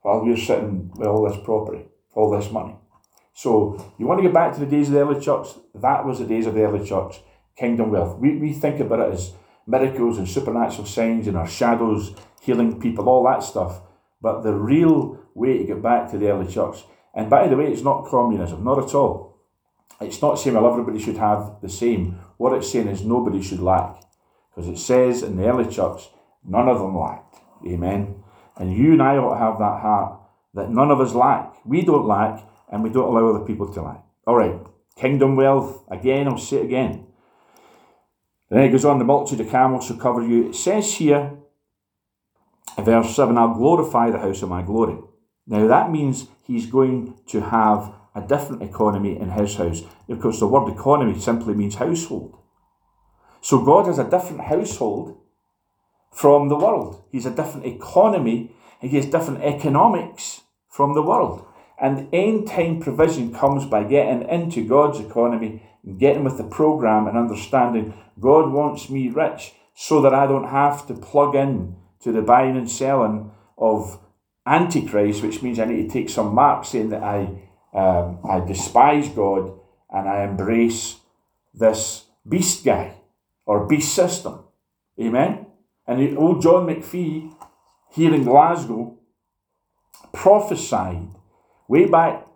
while 0.00 0.24
we're 0.24 0.36
sitting 0.36 0.90
with 0.96 1.06
all 1.06 1.28
this 1.28 1.38
property, 1.44 1.84
all 2.14 2.30
this 2.30 2.50
money. 2.50 2.74
So 3.34 3.94
you 3.98 4.06
want 4.06 4.18
to 4.18 4.22
get 4.22 4.34
back 4.34 4.54
to 4.54 4.60
the 4.60 4.66
days 4.66 4.88
of 4.88 4.94
the 4.94 5.00
early 5.00 5.20
church? 5.20 5.48
That 5.74 6.06
was 6.06 6.18
the 6.18 6.26
days 6.26 6.46
of 6.46 6.54
the 6.54 6.62
early 6.62 6.86
church, 6.86 7.20
kingdom 7.56 7.90
wealth. 7.90 8.18
We, 8.18 8.36
we 8.36 8.52
think 8.52 8.80
about 8.80 9.00
it 9.00 9.14
as 9.14 9.32
miracles 9.66 10.18
and 10.18 10.28
supernatural 10.28 10.86
signs 10.86 11.26
and 11.26 11.36
our 11.36 11.48
shadows 11.48 12.14
healing 12.40 12.80
people, 12.80 13.08
all 13.08 13.24
that 13.24 13.42
stuff. 13.42 13.80
But 14.20 14.42
the 14.42 14.52
real 14.52 15.18
way 15.34 15.58
to 15.58 15.64
get 15.64 15.82
back 15.82 16.10
to 16.10 16.18
the 16.18 16.30
early 16.30 16.52
church, 16.52 16.84
and 17.14 17.28
by 17.28 17.48
the 17.48 17.56
way, 17.56 17.66
it's 17.66 17.82
not 17.82 18.06
communism, 18.06 18.64
not 18.64 18.78
at 18.78 18.94
all. 18.94 19.38
It's 20.00 20.20
not 20.22 20.38
saying 20.38 20.56
well 20.56 20.70
everybody 20.70 20.98
should 20.98 21.18
have 21.18 21.56
the 21.60 21.68
same. 21.68 22.18
What 22.36 22.54
it's 22.54 22.70
saying 22.70 22.88
is 22.88 23.04
nobody 23.04 23.42
should 23.42 23.60
lack. 23.60 24.02
Because 24.54 24.68
it 24.68 24.78
says 24.78 25.22
in 25.22 25.36
the 25.36 25.46
early 25.46 25.72
church, 25.72 26.08
none 26.44 26.68
of 26.68 26.78
them 26.78 26.98
lacked. 26.98 27.36
Amen. 27.66 28.22
And 28.56 28.76
you 28.76 28.92
and 28.92 29.02
I 29.02 29.16
ought 29.16 29.34
to 29.34 29.40
have 29.40 29.58
that 29.58 29.80
heart 29.80 30.20
that 30.54 30.70
none 30.70 30.90
of 30.90 31.00
us 31.00 31.14
lack. 31.14 31.54
We 31.64 31.82
don't 31.82 32.06
lack, 32.06 32.44
and 32.70 32.82
we 32.82 32.90
don't 32.90 33.14
allow 33.14 33.28
other 33.28 33.44
people 33.44 33.72
to 33.72 33.82
lack. 33.82 34.04
All 34.26 34.36
right, 34.36 34.58
kingdom 34.96 35.36
wealth. 35.36 35.84
Again, 35.90 36.28
I'll 36.28 36.38
say 36.38 36.58
it 36.58 36.64
again. 36.64 37.06
Then 38.52 38.64
it 38.64 38.68
goes 38.68 38.84
on, 38.84 38.98
the 38.98 39.04
multitude 39.06 39.46
of 39.46 39.50
camels 39.50 39.86
shall 39.86 39.96
cover 39.96 40.22
you. 40.22 40.50
It 40.50 40.54
says 40.54 40.96
here, 40.96 41.38
verse 42.78 43.16
7, 43.16 43.38
I'll 43.38 43.54
glorify 43.54 44.10
the 44.10 44.18
house 44.18 44.42
of 44.42 44.50
my 44.50 44.60
glory. 44.60 44.98
Now 45.46 45.66
that 45.68 45.90
means 45.90 46.26
he's 46.46 46.66
going 46.66 47.14
to 47.28 47.40
have 47.40 47.94
a 48.14 48.20
different 48.20 48.62
economy 48.62 49.18
in 49.18 49.30
his 49.30 49.54
house. 49.54 49.80
Of 50.06 50.20
course, 50.20 50.38
the 50.38 50.46
word 50.46 50.70
economy 50.70 51.18
simply 51.18 51.54
means 51.54 51.76
household. 51.76 52.36
So 53.40 53.64
God 53.64 53.86
has 53.86 53.98
a 53.98 54.04
different 54.10 54.42
household 54.42 55.18
from 56.12 56.50
the 56.50 56.56
world. 56.56 57.04
He's 57.10 57.24
a 57.24 57.30
different 57.30 57.64
economy 57.64 58.54
and 58.82 58.90
he 58.90 58.98
has 58.98 59.06
different 59.06 59.42
economics 59.42 60.42
from 60.68 60.92
the 60.92 61.02
world. 61.02 61.46
And 61.80 62.06
end 62.12 62.48
time 62.48 62.80
provision 62.80 63.32
comes 63.32 63.64
by 63.64 63.84
getting 63.84 64.28
into 64.28 64.68
God's 64.68 65.00
economy, 65.00 65.62
getting 65.98 66.24
with 66.24 66.38
the 66.38 66.44
program 66.44 67.06
and 67.06 67.16
understanding 67.16 67.94
God 68.20 68.52
wants 68.52 68.88
me 68.88 69.08
rich 69.08 69.52
so 69.74 70.00
that 70.02 70.14
I 70.14 70.26
don't 70.26 70.48
have 70.48 70.86
to 70.86 70.94
plug 70.94 71.34
in 71.34 71.76
to 72.02 72.12
the 72.12 72.22
buying 72.22 72.56
and 72.56 72.70
selling 72.70 73.30
of 73.58 73.98
Antichrist, 74.46 75.22
which 75.22 75.42
means 75.42 75.58
I 75.58 75.64
need 75.64 75.88
to 75.88 75.92
take 75.92 76.08
some 76.08 76.34
mark 76.34 76.64
saying 76.64 76.90
that 76.90 77.02
I, 77.02 77.48
um, 77.74 78.18
I 78.28 78.40
despise 78.40 79.08
God 79.08 79.58
and 79.90 80.08
I 80.08 80.24
embrace 80.24 80.96
this 81.54 82.04
beast 82.28 82.64
guy 82.64 82.94
or 83.46 83.66
beast 83.66 83.94
system. 83.94 84.44
Amen? 85.00 85.46
And 85.86 86.16
old 86.16 86.42
John 86.42 86.66
McPhee 86.66 87.34
here 87.92 88.14
in 88.14 88.24
Glasgow 88.24 88.98
prophesied 90.12 91.08
way 91.68 91.86
back 91.86 92.26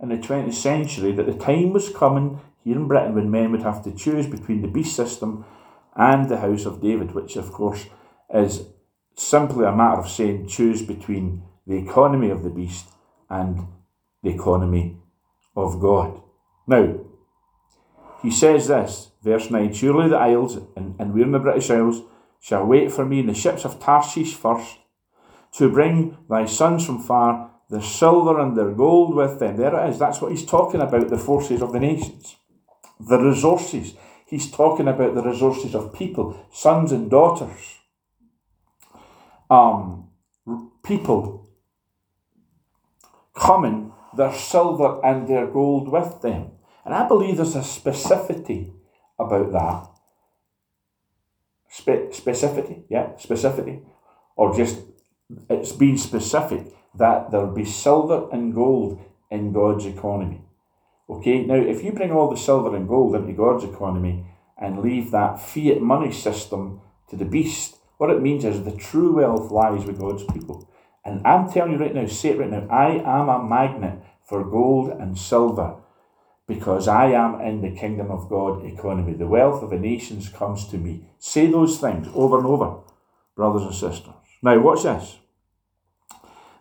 in 0.00 0.08
the 0.08 0.16
20th 0.16 0.54
century 0.54 1.12
that 1.12 1.26
the 1.26 1.34
time 1.34 1.72
was 1.72 1.88
coming 1.90 2.40
here 2.64 2.76
in 2.76 2.88
Britain 2.88 3.14
when 3.14 3.30
men 3.30 3.52
would 3.52 3.62
have 3.62 3.84
to 3.84 3.92
choose 3.92 4.26
between 4.26 4.62
the 4.62 4.68
beast 4.68 4.96
system 4.96 5.44
and 5.94 6.28
the 6.28 6.38
house 6.38 6.64
of 6.64 6.80
David, 6.80 7.12
which 7.12 7.36
of 7.36 7.52
course 7.52 7.86
is 8.32 8.66
simply 9.16 9.64
a 9.64 9.76
matter 9.76 10.00
of 10.00 10.08
saying 10.08 10.48
choose 10.48 10.82
between 10.82 11.42
the 11.66 11.76
economy 11.76 12.30
of 12.30 12.42
the 12.42 12.50
beast 12.50 12.88
and 13.30 13.66
the 14.22 14.30
economy 14.30 14.96
of 15.56 15.80
God. 15.80 16.20
Now, 16.66 17.00
he 18.22 18.30
says 18.30 18.68
this, 18.68 19.10
verse 19.22 19.50
9 19.50 19.72
Surely 19.72 20.08
the 20.08 20.16
isles, 20.16 20.58
and, 20.76 20.96
and 20.98 21.12
we're 21.12 21.24
in 21.24 21.32
the 21.32 21.38
British 21.38 21.70
Isles, 21.70 22.02
shall 22.40 22.66
wait 22.66 22.90
for 22.90 23.04
me 23.04 23.20
in 23.20 23.26
the 23.26 23.34
ships 23.34 23.64
of 23.64 23.80
Tarshish 23.80 24.34
first, 24.34 24.78
to 25.58 25.70
bring 25.70 26.16
thy 26.28 26.46
sons 26.46 26.84
from 26.84 27.02
far, 27.02 27.50
their 27.70 27.82
silver 27.82 28.40
and 28.40 28.56
their 28.56 28.72
gold 28.72 29.14
with 29.14 29.38
them. 29.38 29.56
There 29.56 29.74
it 29.74 29.90
is. 29.90 29.98
That's 29.98 30.20
what 30.20 30.30
he's 30.30 30.44
talking 30.44 30.80
about, 30.80 31.08
the 31.08 31.18
forces 31.18 31.62
of 31.62 31.72
the 31.72 31.80
nations, 31.80 32.36
the 33.00 33.18
resources. 33.18 33.94
He's 34.26 34.50
talking 34.50 34.88
about 34.88 35.14
the 35.14 35.22
resources 35.22 35.74
of 35.74 35.92
people, 35.92 36.46
sons 36.52 36.92
and 36.92 37.10
daughters. 37.10 37.78
Um, 39.50 40.10
people 40.82 41.48
coming, 43.34 43.92
their 44.16 44.32
silver 44.32 45.04
and 45.04 45.28
their 45.28 45.46
gold 45.46 45.88
with 45.88 46.22
them. 46.22 46.52
And 46.84 46.94
I 46.94 47.06
believe 47.08 47.36
there's 47.36 47.56
a 47.56 47.60
specificity 47.60 48.72
about 49.18 49.52
that. 49.52 49.90
Spe- 51.68 52.12
specificity, 52.12 52.84
yeah, 52.88 53.12
specificity. 53.18 53.82
Or 54.36 54.54
just, 54.54 54.80
it's 55.48 55.72
being 55.72 55.98
specific 55.98 56.66
that 56.96 57.30
there'll 57.30 57.54
be 57.54 57.64
silver 57.64 58.28
and 58.30 58.54
gold 58.54 59.00
in 59.30 59.52
God's 59.52 59.86
economy. 59.86 60.42
Okay, 61.08 61.44
now 61.44 61.54
if 61.54 61.84
you 61.84 61.92
bring 61.92 62.12
all 62.12 62.30
the 62.30 62.36
silver 62.36 62.74
and 62.74 62.88
gold 62.88 63.14
into 63.14 63.32
God's 63.32 63.64
economy 63.64 64.26
and 64.56 64.80
leave 64.80 65.10
that 65.10 65.40
fiat 65.40 65.80
money 65.80 66.12
system 66.12 66.80
to 67.10 67.16
the 67.16 67.24
beast, 67.24 67.76
what 67.98 68.10
it 68.10 68.22
means 68.22 68.44
is 68.44 68.64
the 68.64 68.76
true 68.76 69.16
wealth 69.16 69.50
lies 69.50 69.84
with 69.84 70.00
God's 70.00 70.24
people. 70.24 70.70
And 71.04 71.26
I'm 71.26 71.50
telling 71.50 71.72
you 71.72 71.78
right 71.78 71.94
now, 71.94 72.06
say 72.06 72.30
it 72.30 72.38
right 72.38 72.50
now, 72.50 72.66
I 72.70 72.92
am 72.92 73.28
a 73.28 73.44
magnet 73.44 73.98
for 74.26 74.42
gold 74.44 74.90
and 74.98 75.18
silver 75.18 75.76
because 76.46 76.88
I 76.88 77.12
am 77.12 77.40
in 77.40 77.60
the 77.60 77.78
kingdom 77.78 78.10
of 78.10 78.28
God 78.28 78.64
economy. 78.64 79.12
The 79.14 79.26
wealth 79.26 79.62
of 79.62 79.70
the 79.70 79.78
nations 79.78 80.28
comes 80.28 80.66
to 80.68 80.78
me. 80.78 81.06
Say 81.18 81.46
those 81.46 81.78
things 81.78 82.08
over 82.14 82.38
and 82.38 82.46
over, 82.46 82.80
brothers 83.36 83.62
and 83.62 83.74
sisters. 83.74 84.14
Now, 84.42 84.58
watch 84.60 84.82
this. 84.82 85.16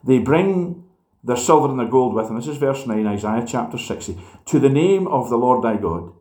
They 0.03 0.19
bring 0.19 0.82
their 1.23 1.37
silver 1.37 1.69
and 1.69 1.79
their 1.79 1.87
gold 1.87 2.13
with 2.13 2.27
them. 2.27 2.35
This 2.35 2.47
is 2.47 2.57
verse 2.57 2.85
9, 2.85 3.07
Isaiah 3.07 3.45
chapter 3.47 3.77
60. 3.77 4.17
To 4.45 4.59
the 4.59 4.69
name 4.69 5.07
of 5.07 5.29
the 5.29 5.37
Lord 5.37 5.63
thy 5.63 5.77
God, 5.77 6.11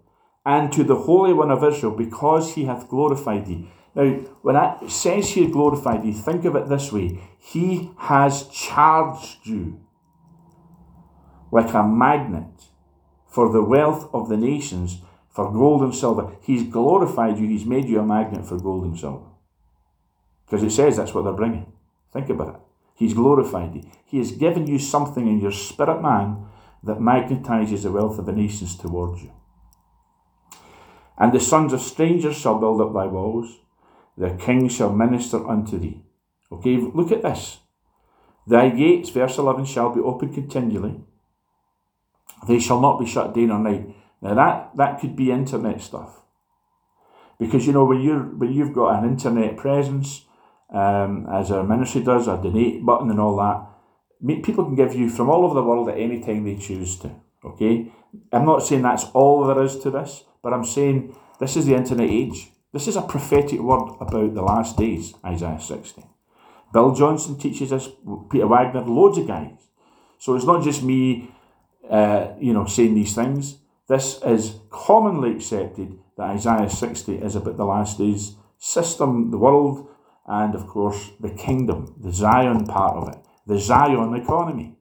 and 0.44 0.72
to 0.72 0.84
the 0.84 0.96
Holy 0.96 1.32
One 1.32 1.50
of 1.50 1.64
Israel, 1.64 1.96
because 1.96 2.54
he 2.54 2.64
hath 2.64 2.88
glorified 2.88 3.46
thee. 3.46 3.68
Now, 3.94 4.10
when 4.42 4.56
it 4.56 4.90
says 4.90 5.30
here 5.30 5.50
glorified 5.50 6.02
thee, 6.02 6.12
think 6.12 6.44
of 6.44 6.56
it 6.56 6.68
this 6.68 6.92
way 6.92 7.20
He 7.38 7.90
has 7.98 8.48
charged 8.48 9.46
you 9.46 9.80
like 11.50 11.74
a 11.74 11.82
magnet 11.82 12.46
for 13.28 13.52
the 13.52 13.62
wealth 13.62 14.08
of 14.12 14.28
the 14.28 14.36
nations, 14.36 15.00
for 15.28 15.50
gold 15.52 15.82
and 15.82 15.94
silver. 15.94 16.36
He's 16.42 16.62
glorified 16.64 17.38
you, 17.38 17.48
He's 17.48 17.66
made 17.66 17.88
you 17.88 18.00
a 18.00 18.06
magnet 18.06 18.46
for 18.46 18.58
gold 18.58 18.84
and 18.84 18.98
silver. 18.98 19.26
Because 20.46 20.62
it 20.62 20.70
says 20.70 20.96
that's 20.96 21.14
what 21.14 21.22
they're 21.22 21.32
bringing. 21.32 21.72
Think 22.12 22.28
about 22.28 22.54
it. 22.56 22.71
He's 23.02 23.14
glorified 23.14 23.74
you. 23.74 23.82
He 24.04 24.18
has 24.18 24.30
given 24.30 24.68
you 24.68 24.78
something 24.78 25.26
in 25.26 25.40
your 25.40 25.50
spirit 25.50 26.00
man 26.00 26.46
that 26.84 26.98
magnetizes 26.98 27.82
the 27.82 27.90
wealth 27.90 28.16
of 28.16 28.26
the 28.26 28.32
nations 28.32 28.76
towards 28.76 29.24
you. 29.24 29.32
And 31.18 31.32
the 31.32 31.40
sons 31.40 31.72
of 31.72 31.82
strangers 31.82 32.36
shall 32.36 32.60
build 32.60 32.80
up 32.80 32.94
thy 32.94 33.06
walls, 33.06 33.58
their 34.16 34.36
kings 34.36 34.76
shall 34.76 34.92
minister 34.92 35.44
unto 35.48 35.80
thee. 35.80 36.04
Okay, 36.52 36.76
look 36.76 37.10
at 37.10 37.22
this. 37.22 37.58
Thy 38.46 38.68
gates, 38.68 39.10
verse 39.10 39.36
11, 39.36 39.64
shall 39.64 39.92
be 39.92 40.00
open 40.00 40.32
continually. 40.32 41.00
They 42.46 42.60
shall 42.60 42.80
not 42.80 43.00
be 43.00 43.06
shut 43.06 43.34
day 43.34 43.46
nor 43.46 43.58
night. 43.58 43.88
Now 44.20 44.34
that, 44.34 44.76
that 44.76 45.00
could 45.00 45.16
be 45.16 45.32
internet 45.32 45.80
stuff. 45.80 46.20
Because 47.40 47.66
you 47.66 47.72
know 47.72 47.84
when 47.84 48.00
you 48.00 48.36
when 48.38 48.52
you've 48.52 48.72
got 48.72 49.02
an 49.02 49.10
internet 49.10 49.56
presence, 49.56 50.24
um, 50.72 51.26
as 51.30 51.50
our 51.50 51.62
ministry 51.62 52.02
does, 52.02 52.28
a 52.28 52.36
donate 52.36 52.84
button 52.84 53.10
and 53.10 53.20
all 53.20 53.36
that, 53.36 54.42
people 54.42 54.64
can 54.64 54.74
give 54.74 54.94
you 54.94 55.08
from 55.10 55.28
all 55.28 55.44
over 55.44 55.54
the 55.54 55.62
world 55.62 55.88
at 55.88 55.98
any 55.98 56.20
time 56.20 56.44
they 56.44 56.56
choose 56.56 56.98
to. 57.00 57.10
Okay, 57.44 57.92
I'm 58.32 58.46
not 58.46 58.62
saying 58.62 58.82
that's 58.82 59.04
all 59.12 59.46
there 59.46 59.62
is 59.62 59.78
to 59.80 59.90
this, 59.90 60.24
but 60.42 60.52
I'm 60.52 60.64
saying 60.64 61.14
this 61.40 61.56
is 61.56 61.66
the 61.66 61.74
internet 61.74 62.08
age. 62.08 62.50
This 62.72 62.88
is 62.88 62.96
a 62.96 63.02
prophetic 63.02 63.60
word 63.60 63.96
about 64.00 64.34
the 64.34 64.42
last 64.42 64.78
days, 64.78 65.14
Isaiah 65.24 65.60
60. 65.60 66.04
Bill 66.72 66.94
Johnson 66.94 67.38
teaches 67.38 67.72
us, 67.72 67.88
Peter 68.30 68.46
Wagner, 68.46 68.80
loads 68.80 69.18
of 69.18 69.26
guys. 69.26 69.58
So 70.18 70.36
it's 70.36 70.46
not 70.46 70.62
just 70.62 70.82
me, 70.82 71.30
uh, 71.90 72.28
you 72.40 72.54
know, 72.54 72.64
saying 72.64 72.94
these 72.94 73.14
things. 73.14 73.58
This 73.88 74.22
is 74.24 74.54
commonly 74.70 75.32
accepted 75.32 75.98
that 76.16 76.30
Isaiah 76.30 76.70
60 76.70 77.16
is 77.16 77.36
about 77.36 77.58
the 77.58 77.64
last 77.66 77.98
days 77.98 78.36
system, 78.58 79.32
the 79.32 79.38
world, 79.38 79.88
and 80.26 80.54
of 80.54 80.66
course 80.66 81.10
the 81.20 81.30
kingdom, 81.30 81.94
the 82.00 82.12
Zion 82.12 82.66
part 82.66 82.96
of 82.96 83.08
it, 83.08 83.18
the 83.46 83.58
Zion 83.58 84.14
economy. 84.14 84.76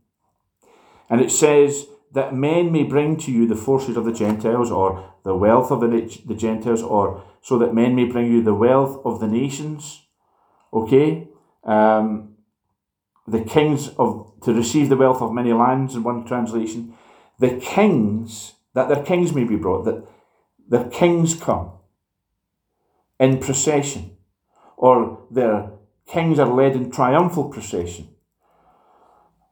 And 1.09 1.21
it 1.21 1.31
says 1.31 1.87
that 2.13 2.35
men 2.35 2.71
may 2.71 2.83
bring 2.83 3.17
to 3.17 3.31
you 3.31 3.47
the 3.47 3.55
forces 3.55 3.97
of 3.97 4.05
the 4.05 4.13
Gentiles, 4.13 4.71
or 4.71 5.13
the 5.23 5.35
wealth 5.35 5.71
of 5.71 5.81
the, 5.81 6.21
the 6.25 6.35
Gentiles, 6.35 6.81
or 6.81 7.23
so 7.41 7.57
that 7.57 7.73
men 7.73 7.95
may 7.95 8.05
bring 8.05 8.31
you 8.31 8.43
the 8.43 8.53
wealth 8.53 9.01
of 9.05 9.19
the 9.19 9.27
nations. 9.27 10.03
Okay? 10.73 11.27
Um, 11.63 12.35
the 13.27 13.41
kings 13.41 13.89
of 13.97 14.33
to 14.43 14.53
receive 14.53 14.89
the 14.89 14.97
wealth 14.97 15.21
of 15.21 15.33
many 15.33 15.53
lands 15.53 15.95
in 15.95 16.03
one 16.03 16.25
translation. 16.25 16.95
The 17.39 17.57
kings, 17.57 18.53
that 18.73 18.89
their 18.89 19.03
kings 19.03 19.33
may 19.33 19.43
be 19.43 19.55
brought, 19.55 19.85
that 19.85 20.03
their 20.67 20.85
kings 20.89 21.35
come 21.35 21.73
in 23.19 23.37
procession, 23.39 24.17
or 24.81 25.19
their 25.29 25.71
kings 26.07 26.39
are 26.39 26.51
led 26.51 26.75
in 26.75 26.91
triumphal 26.91 27.49
procession. 27.49 28.09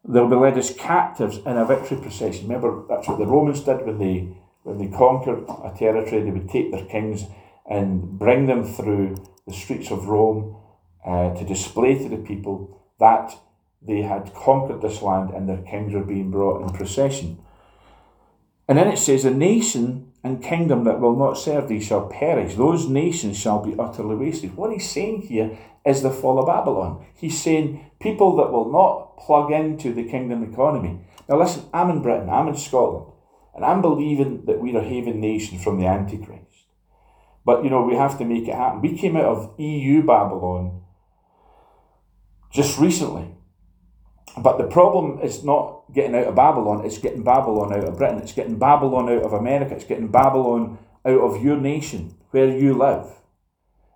They'll 0.04 0.28
be 0.28 0.36
led 0.36 0.58
as 0.58 0.74
captives 0.74 1.38
in 1.38 1.56
a 1.56 1.66
victory 1.66 1.98
procession. 1.98 2.48
Remember, 2.48 2.84
that's 2.90 3.08
what 3.08 3.20
the 3.20 3.28
Romans 3.28 3.62
did 3.62 3.86
when 3.86 4.00
they 4.00 4.36
when 4.64 4.80
they 4.80 4.98
conquered 4.98 5.46
a 5.48 5.72
territory. 5.78 6.24
They 6.24 6.32
would 6.32 6.50
take 6.50 6.72
their 6.72 6.86
kings 6.86 7.26
and 7.70 8.18
bring 8.18 8.48
them 8.48 8.66
through 8.66 9.24
the 9.46 9.54
streets 9.54 9.92
of 9.92 10.08
Rome 10.08 10.58
uh, 11.06 11.36
to 11.36 11.46
display 11.46 12.00
to 12.00 12.10
the 12.10 12.18
people 12.18 12.82
that 13.00 13.36
they 13.82 14.02
had 14.02 14.34
conquered 14.34 14.82
this 14.82 15.02
land 15.04 15.30
and 15.30 15.48
their 15.48 15.62
kings 15.62 15.94
were 15.94 16.04
being 16.04 16.32
brought 16.32 16.64
in 16.64 16.76
procession. 16.76 17.38
And 18.68 18.80
then 18.80 18.88
it 18.88 18.98
says, 18.98 19.26
A 19.26 19.32
nation 19.32 20.09
and 20.24 20.44
kingdom 20.44 20.84
that 20.84 21.00
will 21.00 21.16
not 21.16 21.38
serve 21.38 21.68
thee 21.68 21.80
shall 21.80 22.08
perish. 22.08 22.56
Those 22.56 22.88
nations 22.88 23.38
shall 23.38 23.64
be 23.64 23.76
utterly 23.80 24.16
wasted. 24.16 24.56
What 24.56 24.72
he's 24.72 24.90
saying 24.90 25.22
here 25.24 25.58
is 25.86 26.02
the 26.02 26.12
fall 26.12 26.40
of 26.40 26.48
Babylon. 26.48 27.06
He's 27.16 27.42
saying 27.42 27.92
people 28.00 28.36
that 28.38 28.52
will 28.52 28.72
not 28.72 29.18
plug 29.18 29.52
into 29.52 29.94
the 29.94 30.04
kingdom 30.04 30.44
economy. 30.44 31.00
Now, 31.28 31.40
listen, 31.40 31.64
I'm 31.74 31.90
in 31.90 32.02
Britain, 32.02 32.30
I'm 32.30 32.48
in 32.48 32.56
Scotland, 32.56 33.14
and 33.56 33.64
I'm 33.64 33.82
believing 33.82 34.46
that 34.46 34.60
we're 34.60 34.80
a 34.80 34.84
haven 34.84 35.22
nation 35.22 35.60
from 35.60 35.80
the 35.80 35.86
Antichrist. 35.86 36.44
But 37.46 37.64
you 37.64 37.70
know, 37.70 37.84
we 37.84 37.96
have 37.96 38.18
to 38.18 38.26
make 38.26 38.48
it 38.48 38.56
happen. 38.56 38.82
We 38.82 38.98
came 38.98 39.16
out 39.16 39.26
of 39.26 39.60
EU 39.60 40.04
Babylon 40.04 40.82
just 42.52 42.78
recently. 42.80 43.36
But 44.42 44.58
the 44.58 44.68
problem 44.68 45.20
is 45.22 45.44
not 45.44 45.84
getting 45.94 46.16
out 46.16 46.28
of 46.28 46.36
Babylon, 46.36 46.86
it's 46.86 46.98
getting 46.98 47.24
Babylon 47.24 47.74
out 47.74 47.84
of 47.84 47.98
Britain, 47.98 48.20
it's 48.20 48.34
getting 48.34 48.58
Babylon 48.58 49.10
out 49.10 49.24
of 49.24 49.34
America, 49.34 49.76
it's 49.76 49.86
getting 49.86 50.08
Babylon 50.08 50.78
out 51.06 51.20
of 51.20 51.44
your 51.44 51.58
nation, 51.58 52.16
where 52.32 52.48
you 52.48 52.74
live. 52.74 53.08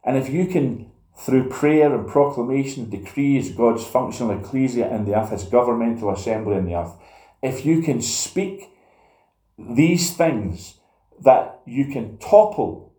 And 0.03 0.17
if 0.17 0.29
you 0.29 0.47
can, 0.47 0.91
through 1.17 1.49
prayer 1.49 1.93
and 1.93 2.07
proclamation, 2.07 2.89
decrees 2.89 3.51
God's 3.51 3.85
functional 3.85 4.37
ecclesia 4.37 4.93
in 4.93 5.05
the 5.05 5.17
earth, 5.17 5.29
his 5.29 5.43
governmental 5.43 6.09
assembly 6.09 6.57
in 6.57 6.65
the 6.65 6.75
earth, 6.75 6.93
if 7.41 7.65
you 7.65 7.81
can 7.81 8.01
speak 8.01 8.69
these 9.57 10.15
things, 10.15 10.79
that 11.21 11.61
you 11.65 11.85
can 11.85 12.17
topple 12.17 12.95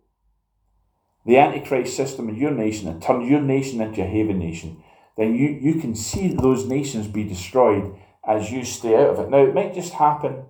the 1.25 1.37
Antichrist 1.37 1.95
system 1.95 2.29
in 2.29 2.35
your 2.35 2.51
nation 2.51 2.87
and 2.87 3.01
turn 3.01 3.27
your 3.27 3.41
nation 3.41 3.81
into 3.81 4.01
a 4.01 4.05
haven 4.05 4.39
nation, 4.39 4.81
then 5.17 5.35
you, 5.35 5.47
you 5.49 5.79
can 5.79 5.95
see 5.95 6.27
those 6.27 6.65
nations 6.65 7.07
be 7.07 7.23
destroyed 7.23 7.95
as 8.27 8.51
you 8.51 8.63
stay 8.63 8.95
out 8.95 9.11
of 9.11 9.19
it. 9.19 9.29
Now, 9.29 9.45
it 9.45 9.53
might 9.53 9.73
just 9.73 9.93
happen 9.93 10.43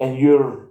in 0.00 0.16
your 0.16 0.68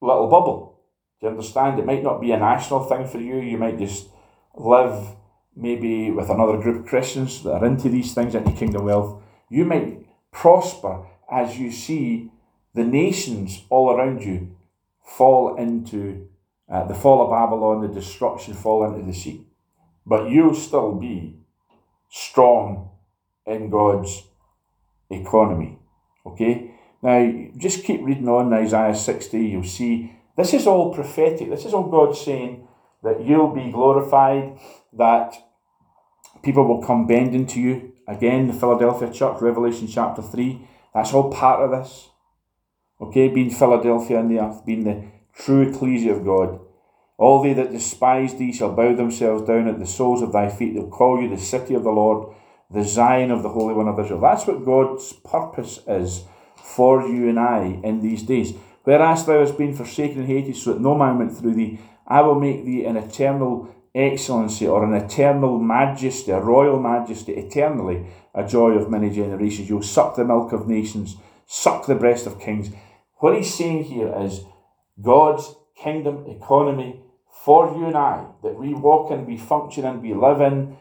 little 0.00 0.28
bubble. 0.28 0.80
Do 1.20 1.26
you 1.26 1.30
understand? 1.30 1.78
It 1.78 1.86
might 1.86 2.02
not 2.02 2.20
be 2.20 2.32
a 2.32 2.38
national 2.38 2.84
thing 2.84 3.06
for 3.06 3.18
you. 3.18 3.36
You 3.36 3.56
might 3.56 3.78
just 3.78 4.08
live 4.54 5.16
maybe 5.56 6.10
with 6.10 6.28
another 6.28 6.58
group 6.58 6.80
of 6.80 6.86
Christians 6.86 7.42
that 7.44 7.52
are 7.52 7.66
into 7.66 7.88
these 7.88 8.12
things, 8.14 8.34
into 8.34 8.52
kingdom 8.52 8.84
wealth. 8.84 9.22
You 9.48 9.64
might 9.64 10.06
prosper 10.32 11.06
as 11.30 11.58
you 11.58 11.70
see 11.70 12.30
the 12.74 12.84
nations 12.84 13.62
all 13.70 13.90
around 13.90 14.22
you 14.22 14.56
fall 15.04 15.56
into 15.56 16.28
uh, 16.68 16.84
the 16.84 16.94
fall 16.94 17.22
of 17.22 17.30
Babylon, 17.30 17.82
the 17.82 17.88
destruction, 17.88 18.54
fall 18.54 18.84
into 18.84 19.06
the 19.06 19.16
sea. 19.16 19.46
But 20.04 20.28
you'll 20.28 20.54
still 20.54 20.92
be 20.92 21.38
strong 22.14 22.90
in 23.44 23.68
God's 23.70 24.22
economy. 25.10 25.80
Okay? 26.24 26.70
Now, 27.02 27.48
just 27.56 27.82
keep 27.82 28.02
reading 28.02 28.28
on 28.28 28.52
Isaiah 28.52 28.94
60, 28.94 29.38
you'll 29.38 29.64
see 29.64 30.12
this 30.36 30.54
is 30.54 30.66
all 30.66 30.94
prophetic. 30.94 31.50
This 31.50 31.64
is 31.64 31.74
all 31.74 31.90
God 31.90 32.16
saying 32.16 32.68
that 33.02 33.24
you'll 33.26 33.52
be 33.52 33.72
glorified, 33.72 34.58
that 34.92 35.34
people 36.42 36.64
will 36.66 36.82
come 36.82 37.06
bending 37.08 37.46
to 37.48 37.60
you. 37.60 37.92
Again, 38.06 38.46
the 38.46 38.52
Philadelphia 38.52 39.10
church, 39.10 39.40
Revelation 39.40 39.88
chapter 39.88 40.22
3, 40.22 40.68
that's 40.94 41.12
all 41.12 41.32
part 41.32 41.60
of 41.60 41.72
this. 41.72 42.10
Okay, 43.00 43.26
being 43.28 43.50
Philadelphia 43.50 44.20
in 44.20 44.28
the 44.28 44.38
earth, 44.38 44.64
being 44.64 44.84
the 44.84 45.04
true 45.36 45.62
ecclesia 45.68 46.12
of 46.12 46.24
God. 46.24 46.60
All 47.16 47.42
they 47.42 47.52
that 47.52 47.72
despise 47.72 48.34
thee 48.34 48.52
shall 48.52 48.74
bow 48.74 48.94
themselves 48.94 49.46
down 49.46 49.68
at 49.68 49.78
the 49.78 49.86
soles 49.86 50.22
of 50.22 50.32
thy 50.32 50.48
feet. 50.48 50.74
They'll 50.74 50.88
call 50.88 51.22
you 51.22 51.28
the 51.28 51.38
city 51.38 51.74
of 51.74 51.84
the 51.84 51.90
Lord, 51.90 52.34
the 52.70 52.84
Zion 52.84 53.30
of 53.30 53.42
the 53.42 53.50
Holy 53.50 53.74
One 53.74 53.88
of 53.88 53.98
Israel. 53.98 54.20
That's 54.20 54.46
what 54.46 54.64
God's 54.64 55.12
purpose 55.12 55.80
is 55.86 56.24
for 56.56 57.06
you 57.06 57.28
and 57.28 57.38
I 57.38 57.80
in 57.84 58.00
these 58.00 58.22
days. 58.22 58.54
Whereas 58.82 59.24
thou 59.24 59.40
hast 59.40 59.56
been 59.56 59.74
forsaken 59.74 60.20
and 60.20 60.28
hated, 60.28 60.56
so 60.56 60.72
that 60.72 60.80
no 60.80 60.94
man 60.94 61.18
went 61.18 61.36
through 61.36 61.54
thee, 61.54 61.78
I 62.06 62.20
will 62.22 62.38
make 62.38 62.64
thee 62.64 62.84
an 62.84 62.96
eternal 62.96 63.74
excellency 63.94 64.66
or 64.66 64.84
an 64.84 64.92
eternal 64.92 65.58
majesty, 65.58 66.32
a 66.32 66.40
royal 66.40 66.80
majesty, 66.80 67.32
eternally 67.32 68.06
a 68.34 68.46
joy 68.46 68.72
of 68.72 68.90
many 68.90 69.08
generations. 69.08 69.68
You'll 69.68 69.82
suck 69.82 70.16
the 70.16 70.24
milk 70.24 70.52
of 70.52 70.68
nations, 70.68 71.16
suck 71.46 71.86
the 71.86 71.94
breast 71.94 72.26
of 72.26 72.40
kings. 72.40 72.70
What 73.18 73.36
he's 73.36 73.54
saying 73.54 73.84
here 73.84 74.12
is 74.20 74.40
God's 75.00 75.54
kingdom 75.76 76.26
economy 76.26 77.03
for 77.44 77.76
you 77.76 77.86
and 77.86 77.96
I, 77.96 78.24
that 78.42 78.58
we 78.58 78.72
walk 78.72 79.10
and 79.10 79.26
we 79.26 79.36
function 79.36 79.84
and 79.84 80.02
we 80.02 80.14
live 80.14 80.40
in, 80.40 80.76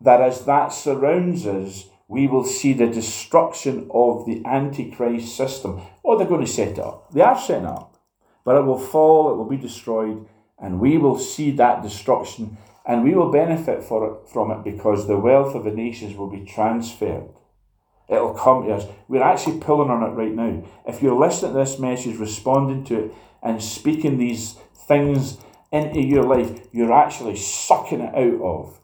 that 0.00 0.20
as 0.20 0.44
that 0.44 0.68
surrounds 0.68 1.44
us, 1.44 1.86
we 2.06 2.28
will 2.28 2.44
see 2.44 2.72
the 2.72 2.86
destruction 2.86 3.90
of 3.92 4.24
the 4.24 4.40
Antichrist 4.46 5.36
system. 5.36 5.82
Oh, 6.04 6.16
they're 6.16 6.28
going 6.28 6.46
to 6.46 6.50
set 6.50 6.68
it 6.68 6.78
up. 6.78 7.12
They 7.12 7.20
are 7.20 7.38
setting 7.38 7.66
up. 7.66 7.96
But 8.44 8.56
it 8.56 8.64
will 8.64 8.78
fall, 8.78 9.32
it 9.32 9.36
will 9.36 9.48
be 9.48 9.56
destroyed, 9.56 10.24
and 10.58 10.78
we 10.78 10.98
will 10.98 11.18
see 11.18 11.50
that 11.52 11.82
destruction 11.82 12.56
and 12.86 13.04
we 13.04 13.14
will 13.14 13.30
benefit 13.30 13.84
for 13.84 14.10
it, 14.10 14.28
from 14.30 14.50
it 14.50 14.64
because 14.64 15.06
the 15.06 15.18
wealth 15.18 15.54
of 15.54 15.64
the 15.64 15.70
nations 15.70 16.16
will 16.16 16.30
be 16.30 16.44
transferred. 16.46 17.28
It'll 18.08 18.32
come 18.32 18.64
to 18.64 18.72
us. 18.72 18.86
We're 19.08 19.22
actually 19.22 19.60
pulling 19.60 19.90
on 19.90 20.02
it 20.02 20.14
right 20.14 20.34
now. 20.34 20.64
If 20.86 21.02
you're 21.02 21.18
listening 21.18 21.52
to 21.52 21.58
this 21.58 21.78
message, 21.78 22.16
responding 22.16 22.84
to 22.84 23.04
it, 23.04 23.14
and 23.42 23.62
speaking 23.62 24.16
these 24.16 24.54
things 24.86 25.36
into 25.72 26.00
your 26.00 26.24
life, 26.24 26.66
you're 26.72 26.92
actually 26.92 27.36
sucking 27.36 28.00
it 28.00 28.14
out 28.14 28.40
of 28.40 28.80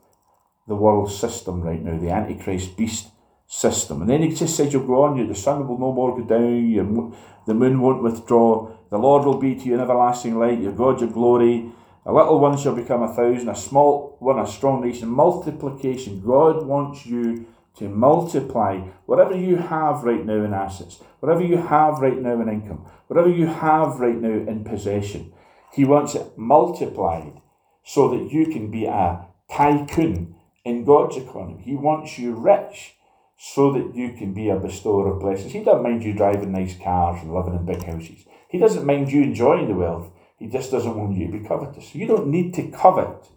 the 0.66 0.74
world 0.74 1.10
system 1.10 1.62
right 1.62 1.82
now, 1.82 1.98
the 1.98 2.10
Antichrist 2.10 2.76
beast 2.76 3.08
system. 3.46 4.00
And 4.00 4.10
then 4.10 4.22
he 4.22 4.34
just 4.34 4.56
says, 4.56 4.72
You'll 4.72 4.86
go 4.86 5.04
on, 5.04 5.16
you, 5.16 5.26
the 5.26 5.34
sun 5.34 5.66
will 5.68 5.78
no 5.78 5.92
more 5.92 6.18
go 6.18 6.24
down, 6.24 6.70
your, 6.70 7.12
the 7.46 7.54
moon 7.54 7.80
won't 7.80 8.02
withdraw, 8.02 8.74
the 8.90 8.98
Lord 8.98 9.24
will 9.24 9.38
be 9.38 9.54
to 9.54 9.64
you 9.64 9.74
an 9.74 9.80
everlasting 9.80 10.38
light, 10.38 10.60
your 10.60 10.72
God, 10.72 11.00
your 11.00 11.10
glory. 11.10 11.70
A 12.06 12.12
little 12.12 12.38
one 12.38 12.58
shall 12.58 12.74
become 12.74 13.02
a 13.02 13.14
thousand, 13.14 13.48
a 13.48 13.56
small 13.56 14.16
one, 14.20 14.38
a 14.38 14.46
strong 14.46 14.82
nation. 14.82 15.08
Multiplication. 15.08 16.20
God 16.20 16.66
wants 16.66 17.06
you 17.06 17.46
to 17.78 17.88
multiply 17.88 18.78
whatever 19.06 19.36
you 19.36 19.56
have 19.56 20.04
right 20.04 20.24
now 20.24 20.44
in 20.44 20.54
assets, 20.54 21.00
whatever 21.20 21.42
you 21.42 21.56
have 21.56 21.98
right 21.98 22.18
now 22.18 22.40
in 22.40 22.48
income, 22.48 22.86
whatever 23.08 23.28
you 23.28 23.46
have 23.46 23.98
right 23.98 24.20
now 24.20 24.48
in 24.48 24.62
possession. 24.64 25.32
He 25.74 25.84
wants 25.84 26.14
it 26.14 26.38
multiplied 26.38 27.40
so 27.82 28.08
that 28.08 28.32
you 28.32 28.46
can 28.46 28.70
be 28.70 28.86
a 28.86 29.26
tycoon 29.50 30.36
in 30.64 30.84
God's 30.84 31.16
economy. 31.16 31.62
He 31.64 31.74
wants 31.74 32.18
you 32.18 32.34
rich 32.34 32.94
so 33.36 33.72
that 33.72 33.94
you 33.94 34.12
can 34.12 34.32
be 34.32 34.48
a 34.48 34.58
bestower 34.58 35.12
of 35.12 35.20
blessings. 35.20 35.52
He 35.52 35.64
doesn't 35.64 35.82
mind 35.82 36.04
you 36.04 36.12
driving 36.12 36.52
nice 36.52 36.78
cars 36.78 37.20
and 37.22 37.34
living 37.34 37.54
in 37.54 37.66
big 37.66 37.82
houses. 37.84 38.24
He 38.48 38.58
doesn't 38.58 38.86
mind 38.86 39.10
you 39.10 39.22
enjoying 39.22 39.66
the 39.66 39.74
wealth. 39.74 40.12
He 40.38 40.46
just 40.46 40.70
doesn't 40.70 40.96
want 40.96 41.16
you 41.16 41.26
to 41.26 41.38
be 41.38 41.46
covetous. 41.46 41.94
You 41.94 42.06
don't 42.06 42.28
need 42.28 42.54
to 42.54 42.70
covet 42.70 43.28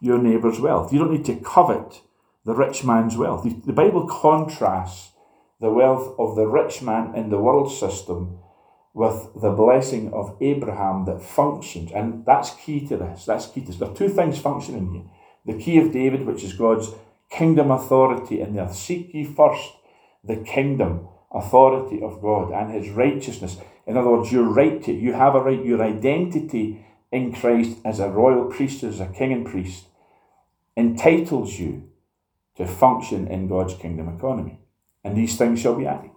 your 0.00 0.18
neighbour's 0.18 0.58
wealth. 0.58 0.92
You 0.92 1.00
don't 1.00 1.12
need 1.12 1.26
to 1.26 1.36
covet 1.36 2.00
the 2.44 2.54
rich 2.54 2.82
man's 2.82 3.16
wealth. 3.16 3.46
The 3.64 3.72
Bible 3.72 4.08
contrasts 4.08 5.10
the 5.60 5.70
wealth 5.70 6.14
of 6.18 6.34
the 6.34 6.46
rich 6.46 6.82
man 6.82 7.14
in 7.14 7.28
the 7.28 7.38
world 7.38 7.70
system 7.70 8.38
with 8.94 9.30
the 9.40 9.50
blessing 9.50 10.12
of 10.12 10.36
Abraham 10.40 11.04
that 11.06 11.22
functions. 11.22 11.90
And 11.92 12.24
that's 12.26 12.50
key 12.50 12.86
to 12.88 12.96
this. 12.96 13.24
That's 13.24 13.46
key 13.46 13.62
to 13.62 13.68
this. 13.68 13.76
There 13.76 13.90
are 13.90 13.94
two 13.94 14.08
things 14.08 14.38
functioning 14.38 14.92
here. 14.92 15.54
The 15.54 15.62
key 15.62 15.78
of 15.78 15.92
David, 15.92 16.26
which 16.26 16.44
is 16.44 16.52
God's 16.52 16.90
kingdom 17.30 17.70
authority 17.70 18.40
in 18.40 18.54
the 18.54 18.62
earth. 18.62 18.74
Seek 18.74 19.14
ye 19.14 19.24
first 19.24 19.72
the 20.22 20.36
kingdom 20.36 21.08
authority 21.32 22.02
of 22.02 22.20
God 22.20 22.52
and 22.52 22.72
his 22.72 22.90
righteousness. 22.90 23.56
In 23.86 23.96
other 23.96 24.10
words, 24.10 24.30
your 24.30 24.44
right 24.44 24.82
to, 24.84 24.92
you 24.92 25.14
have 25.14 25.34
a 25.34 25.40
right, 25.40 25.64
your 25.64 25.82
identity 25.82 26.84
in 27.10 27.32
Christ 27.32 27.78
as 27.84 27.98
a 27.98 28.08
royal 28.08 28.44
priest, 28.44 28.84
as 28.84 29.00
a 29.00 29.06
king 29.06 29.32
and 29.32 29.46
priest, 29.46 29.86
entitles 30.76 31.58
you 31.58 31.90
to 32.56 32.66
function 32.66 33.26
in 33.26 33.48
God's 33.48 33.74
kingdom 33.74 34.08
economy. 34.08 34.60
And 35.02 35.16
these 35.16 35.36
things 35.36 35.60
shall 35.60 35.74
be 35.74 35.86
added. 35.86 36.10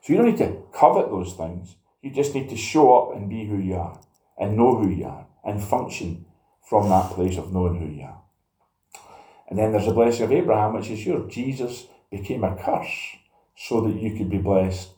So 0.00 0.12
you 0.12 0.16
don't 0.18 0.30
need 0.30 0.38
to 0.38 0.62
covet 0.72 1.10
those 1.10 1.34
things. 1.34 1.76
You 2.04 2.10
just 2.10 2.34
need 2.34 2.50
to 2.50 2.56
show 2.56 2.92
up 2.98 3.16
and 3.16 3.30
be 3.30 3.46
who 3.46 3.56
you 3.56 3.76
are, 3.76 3.98
and 4.36 4.58
know 4.58 4.76
who 4.76 4.90
you 4.90 5.06
are, 5.06 5.26
and 5.42 5.64
function 5.64 6.26
from 6.60 6.90
that 6.90 7.12
place 7.12 7.38
of 7.38 7.50
knowing 7.50 7.76
who 7.76 7.86
you 7.86 8.02
are. 8.02 8.20
And 9.48 9.58
then 9.58 9.72
there's 9.72 9.86
the 9.86 9.94
blessing 9.94 10.26
of 10.26 10.32
Abraham, 10.32 10.74
which 10.74 10.90
is 10.90 11.06
yours. 11.06 11.32
Jesus 11.32 11.86
became 12.10 12.44
a 12.44 12.54
curse 12.56 13.16
so 13.56 13.80
that 13.80 13.98
you 13.98 14.18
could 14.18 14.28
be 14.28 14.36
blessed 14.36 14.90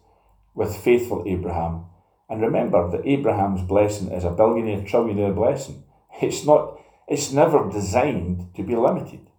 with 0.56 0.76
faithful 0.76 1.22
Abraham. 1.28 1.84
And 2.28 2.42
remember 2.42 2.90
that 2.90 3.06
Abraham's 3.06 3.62
blessing 3.62 4.10
is 4.10 4.24
a 4.24 4.30
billionaire, 4.30 4.80
trillionaire 4.80 5.34
blessing. 5.34 5.84
It's 6.20 6.44
not, 6.44 6.80
it's 7.06 7.30
never 7.30 7.70
designed 7.70 8.52
to 8.56 8.64
be 8.64 8.74
limited. 8.74 9.30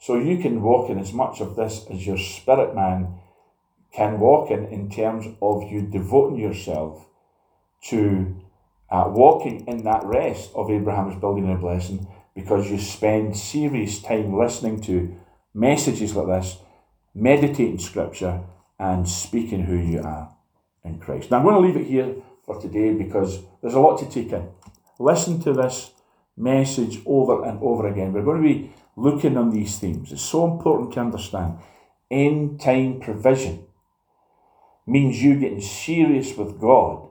So 0.00 0.18
you 0.18 0.38
can 0.38 0.60
walk 0.60 0.90
in 0.90 0.98
as 0.98 1.12
much 1.12 1.40
of 1.40 1.54
this 1.54 1.86
as 1.88 2.04
your 2.04 2.18
spirit 2.18 2.74
man 2.74 3.20
can 3.96 4.20
walk 4.20 4.50
in, 4.50 4.66
in 4.66 4.90
terms 4.90 5.26
of 5.40 5.62
you 5.72 5.80
devoting 5.80 6.38
yourself 6.38 7.08
to 7.82 8.36
uh, 8.90 9.04
walking 9.08 9.66
in 9.66 9.84
that 9.84 10.04
rest 10.04 10.50
of 10.54 10.70
Abraham's 10.70 11.18
billionaire 11.18 11.56
blessing 11.56 12.06
because 12.34 12.70
you 12.70 12.78
spend 12.78 13.36
serious 13.36 14.02
time 14.02 14.36
listening 14.36 14.80
to 14.82 15.16
messages 15.54 16.14
like 16.14 16.26
this, 16.26 16.58
meditating 17.14 17.78
scripture, 17.78 18.42
and 18.78 19.08
speaking 19.08 19.64
who 19.64 19.78
you 19.78 20.02
are 20.02 20.30
in 20.84 20.98
Christ. 20.98 21.30
Now, 21.30 21.38
I'm 21.38 21.44
going 21.44 21.54
to 21.54 21.66
leave 21.66 21.76
it 21.76 21.90
here 21.90 22.16
for 22.44 22.60
today 22.60 22.92
because 22.92 23.40
there's 23.62 23.74
a 23.74 23.80
lot 23.80 23.98
to 24.00 24.10
take 24.10 24.30
in. 24.32 24.46
Listen 24.98 25.40
to 25.42 25.54
this 25.54 25.92
message 26.36 27.00
over 27.06 27.44
and 27.46 27.58
over 27.62 27.88
again. 27.88 28.12
We're 28.12 28.22
going 28.22 28.42
to 28.42 28.48
be 28.48 28.72
looking 28.94 29.38
on 29.38 29.50
these 29.50 29.78
themes. 29.78 30.12
It's 30.12 30.20
so 30.20 30.44
important 30.52 30.92
to 30.92 31.00
understand. 31.00 31.58
End 32.10 32.60
time 32.60 33.00
provision 33.00 33.65
means 34.86 35.22
you 35.22 35.38
getting 35.38 35.60
serious 35.60 36.36
with 36.36 36.60
God 36.60 37.08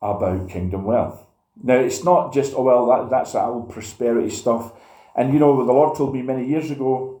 about 0.00 0.48
kingdom 0.48 0.84
wealth. 0.84 1.24
Now, 1.62 1.74
it's 1.74 2.02
not 2.02 2.32
just, 2.32 2.54
oh, 2.56 2.62
well, 2.62 2.86
that, 2.86 3.10
that's 3.10 3.32
that 3.32 3.44
old 3.44 3.70
prosperity 3.70 4.30
stuff. 4.30 4.72
And, 5.14 5.32
you 5.32 5.38
know, 5.38 5.64
the 5.64 5.72
Lord 5.72 5.96
told 5.96 6.14
me 6.14 6.22
many 6.22 6.48
years 6.48 6.70
ago 6.70 7.20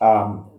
um, 0.00 0.50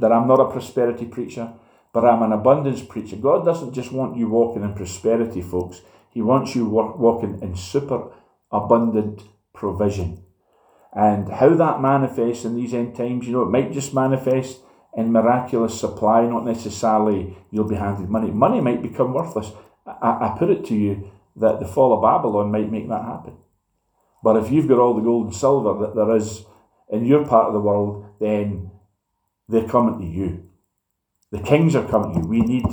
that 0.00 0.12
I'm 0.12 0.26
not 0.26 0.40
a 0.40 0.50
prosperity 0.50 1.04
preacher, 1.04 1.52
but 1.92 2.04
I'm 2.04 2.22
an 2.22 2.32
abundance 2.32 2.82
preacher. 2.82 3.16
God 3.16 3.44
doesn't 3.44 3.74
just 3.74 3.92
want 3.92 4.16
you 4.16 4.28
walking 4.28 4.62
in 4.62 4.74
prosperity, 4.74 5.42
folks. 5.42 5.82
He 6.10 6.22
wants 6.22 6.54
you 6.54 6.66
walking 6.66 7.40
in 7.42 7.54
super 7.54 8.10
abundant 8.50 9.22
provision. 9.52 10.24
And 10.92 11.30
how 11.30 11.50
that 11.50 11.82
manifests 11.82 12.44
in 12.44 12.56
these 12.56 12.72
end 12.72 12.96
times, 12.96 13.26
you 13.26 13.32
know, 13.32 13.42
it 13.42 13.50
might 13.50 13.72
just 13.72 13.94
manifest 13.94 14.60
in 14.96 15.12
miraculous 15.12 15.78
supply, 15.78 16.26
not 16.26 16.44
necessarily 16.44 17.36
you'll 17.50 17.68
be 17.68 17.76
handed 17.76 18.08
money. 18.08 18.30
Money 18.30 18.60
might 18.60 18.82
become 18.82 19.12
worthless. 19.12 19.52
I, 19.86 20.28
I 20.28 20.36
put 20.38 20.50
it 20.50 20.64
to 20.66 20.74
you 20.74 21.10
that 21.36 21.60
the 21.60 21.68
fall 21.68 21.92
of 21.92 22.02
Babylon 22.02 22.50
might 22.50 22.70
make 22.70 22.88
that 22.88 23.04
happen. 23.04 23.36
But 24.22 24.36
if 24.36 24.50
you've 24.50 24.68
got 24.68 24.78
all 24.78 24.94
the 24.94 25.02
gold 25.02 25.26
and 25.26 25.36
silver 25.36 25.86
that 25.86 25.94
there 25.94 26.16
is 26.16 26.44
in 26.90 27.04
your 27.04 27.24
part 27.26 27.46
of 27.46 27.52
the 27.52 27.60
world, 27.60 28.06
then 28.20 28.70
they're 29.48 29.68
coming 29.68 30.00
to 30.00 30.06
you. 30.06 30.48
The 31.30 31.40
kings 31.40 31.76
are 31.76 31.86
coming 31.86 32.14
to 32.14 32.20
you. 32.20 32.26
We 32.26 32.40
need, 32.40 32.64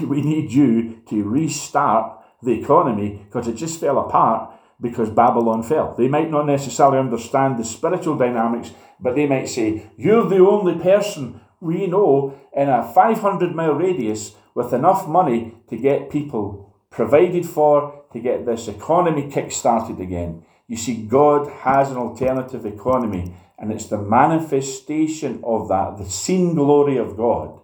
we 0.06 0.22
need 0.22 0.52
you 0.52 1.02
to 1.08 1.24
restart 1.24 2.20
the 2.42 2.52
economy 2.52 3.24
because 3.24 3.48
it 3.48 3.54
just 3.54 3.80
fell 3.80 3.98
apart 3.98 4.50
because 4.80 5.08
Babylon 5.10 5.62
fell. 5.62 5.94
They 5.96 6.08
might 6.08 6.30
not 6.30 6.46
necessarily 6.46 6.98
understand 6.98 7.58
the 7.58 7.64
spiritual 7.64 8.16
dynamics, 8.16 8.70
but 9.00 9.14
they 9.14 9.26
might 9.26 9.48
say, 9.48 9.90
You're 9.96 10.28
the 10.28 10.38
only 10.38 10.74
person 10.78 11.40
we 11.64 11.86
know 11.86 12.38
in 12.52 12.68
a 12.68 12.92
500 12.92 13.54
mile 13.54 13.72
radius 13.72 14.34
with 14.54 14.72
enough 14.72 15.08
money 15.08 15.54
to 15.68 15.76
get 15.76 16.10
people 16.10 16.76
provided 16.90 17.46
for, 17.46 18.04
to 18.12 18.20
get 18.20 18.46
this 18.46 18.68
economy 18.68 19.28
kick 19.30 19.50
started 19.50 19.98
again. 19.98 20.44
You 20.68 20.76
see, 20.76 21.06
God 21.06 21.50
has 21.50 21.90
an 21.90 21.96
alternative 21.96 22.64
economy, 22.64 23.34
and 23.58 23.72
it's 23.72 23.86
the 23.86 23.98
manifestation 23.98 25.40
of 25.42 25.68
that, 25.68 25.98
the 25.98 26.08
seen 26.08 26.54
glory 26.54 26.96
of 26.96 27.16
God. 27.16 27.60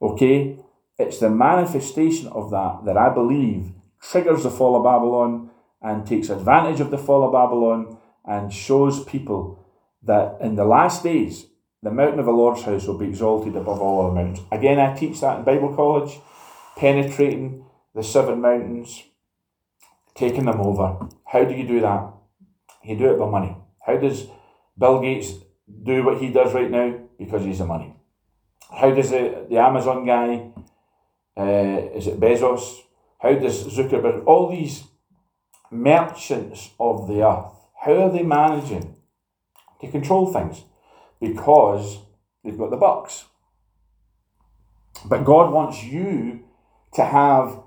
Okay? 0.00 0.58
It's 0.98 1.18
the 1.18 1.30
manifestation 1.30 2.28
of 2.28 2.50
that 2.50 2.84
that 2.86 2.96
I 2.96 3.12
believe 3.12 3.72
triggers 4.02 4.42
the 4.42 4.50
fall 4.50 4.76
of 4.76 4.84
Babylon 4.84 5.50
and 5.82 6.06
takes 6.06 6.30
advantage 6.30 6.80
of 6.80 6.90
the 6.90 6.98
fall 6.98 7.24
of 7.24 7.32
Babylon 7.32 7.98
and 8.24 8.52
shows 8.52 9.04
people 9.04 9.66
that 10.02 10.38
in 10.40 10.56
the 10.56 10.64
last 10.64 11.02
days, 11.02 11.46
the 11.82 11.90
mountain 11.90 12.20
of 12.20 12.26
the 12.26 12.32
Lord's 12.32 12.62
house 12.62 12.86
will 12.86 12.98
be 12.98 13.08
exalted 13.08 13.56
above 13.56 13.80
all 13.80 14.06
other 14.06 14.14
mountains. 14.14 14.46
Again, 14.52 14.78
I 14.78 14.94
teach 14.94 15.20
that 15.20 15.38
in 15.38 15.44
Bible 15.44 15.74
college, 15.74 16.18
penetrating 16.76 17.64
the 17.94 18.02
seven 18.02 18.40
mountains, 18.40 19.02
taking 20.14 20.44
them 20.44 20.60
over. 20.60 21.08
How 21.24 21.44
do 21.44 21.54
you 21.54 21.66
do 21.66 21.80
that? 21.80 22.12
You 22.84 22.96
do 22.96 23.12
it 23.12 23.18
by 23.18 23.28
money. 23.28 23.56
How 23.86 23.96
does 23.96 24.26
Bill 24.78 25.00
Gates 25.00 25.32
do 25.82 26.04
what 26.04 26.18
he 26.18 26.30
does 26.30 26.52
right 26.52 26.70
now? 26.70 26.98
Because 27.18 27.44
he's 27.44 27.58
the 27.58 27.66
money. 27.66 27.94
How 28.70 28.90
does 28.90 29.10
the, 29.10 29.46
the 29.48 29.58
Amazon 29.58 30.06
guy, 30.06 30.52
uh, 31.36 31.90
is 31.94 32.06
it 32.06 32.20
Bezos? 32.20 32.78
How 33.18 33.34
does 33.34 33.66
Zuckerberg, 33.66 34.24
all 34.26 34.50
these 34.50 34.84
merchants 35.70 36.70
of 36.78 37.08
the 37.08 37.22
earth, 37.22 37.52
how 37.82 38.04
are 38.04 38.10
they 38.10 38.22
managing 38.22 38.96
to 39.80 39.90
control 39.90 40.32
things? 40.32 40.62
Because 41.20 41.98
they've 42.42 42.58
got 42.58 42.70
the 42.70 42.76
bucks. 42.76 43.24
But 45.04 45.24
God 45.24 45.52
wants 45.52 45.82
you 45.84 46.44
to 46.94 47.04
have 47.04 47.62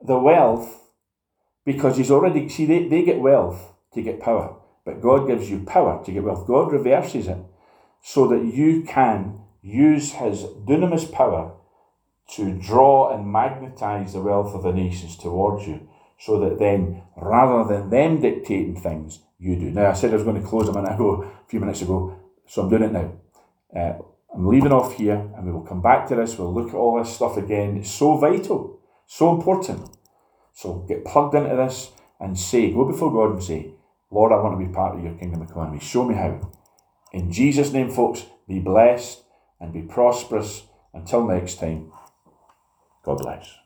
the 0.00 0.18
wealth 0.18 0.82
because 1.64 1.96
He's 1.96 2.10
already, 2.10 2.48
see, 2.48 2.66
they, 2.66 2.88
they 2.88 3.02
get 3.02 3.20
wealth 3.20 3.72
to 3.94 4.02
get 4.02 4.20
power, 4.20 4.56
but 4.84 5.00
God 5.00 5.26
gives 5.26 5.50
you 5.50 5.60
power 5.60 6.02
to 6.04 6.12
get 6.12 6.22
wealth. 6.22 6.46
God 6.46 6.72
reverses 6.72 7.26
it 7.28 7.38
so 8.02 8.26
that 8.28 8.44
you 8.44 8.82
can 8.82 9.40
use 9.62 10.12
His 10.12 10.42
dunamis 10.42 11.10
power 11.10 11.52
to 12.34 12.52
draw 12.52 13.14
and 13.14 13.30
magnetize 13.30 14.12
the 14.12 14.20
wealth 14.20 14.54
of 14.54 14.62
the 14.62 14.72
nations 14.72 15.16
towards 15.16 15.66
you 15.66 15.88
so 16.18 16.40
that 16.40 16.58
then, 16.58 17.02
rather 17.16 17.68
than 17.68 17.90
them 17.90 18.20
dictating 18.20 18.80
things, 18.80 19.20
you 19.38 19.56
do. 19.56 19.70
Now, 19.70 19.90
I 19.90 19.92
said 19.92 20.10
I 20.10 20.14
was 20.14 20.24
going 20.24 20.40
to 20.40 20.46
close 20.46 20.68
a 20.68 20.72
minute 20.72 20.94
ago, 20.94 21.22
a 21.22 21.48
few 21.48 21.60
minutes 21.60 21.82
ago, 21.82 22.18
so 22.46 22.62
I'm 22.62 22.70
doing 22.70 22.84
it 22.84 22.92
now. 22.92 23.12
Uh, 23.74 23.98
I'm 24.34 24.46
leaving 24.48 24.72
off 24.72 24.96
here 24.96 25.14
and 25.14 25.46
we 25.46 25.52
will 25.52 25.62
come 25.62 25.82
back 25.82 26.06
to 26.08 26.14
this. 26.14 26.38
We'll 26.38 26.52
look 26.52 26.68
at 26.68 26.74
all 26.74 26.98
this 26.98 27.14
stuff 27.14 27.36
again. 27.36 27.76
It's 27.78 27.90
so 27.90 28.16
vital, 28.16 28.80
so 29.06 29.34
important. 29.34 29.88
So 30.52 30.84
get 30.88 31.04
plugged 31.04 31.34
into 31.34 31.56
this 31.56 31.92
and 32.20 32.38
say, 32.38 32.72
go 32.72 32.84
before 32.84 33.12
God 33.12 33.34
and 33.34 33.42
say, 33.42 33.72
Lord, 34.10 34.32
I 34.32 34.36
want 34.36 34.58
to 34.58 34.66
be 34.66 34.72
part 34.72 34.96
of 34.96 35.02
your 35.02 35.14
kingdom 35.14 35.42
economy. 35.42 35.80
Show 35.80 36.04
me 36.04 36.14
how. 36.14 36.52
In 37.12 37.32
Jesus' 37.32 37.72
name, 37.72 37.90
folks, 37.90 38.24
be 38.48 38.60
blessed 38.60 39.22
and 39.60 39.72
be 39.72 39.82
prosperous. 39.82 40.62
Until 40.94 41.26
next 41.26 41.60
time, 41.60 41.92
God 43.04 43.18
bless. 43.18 43.65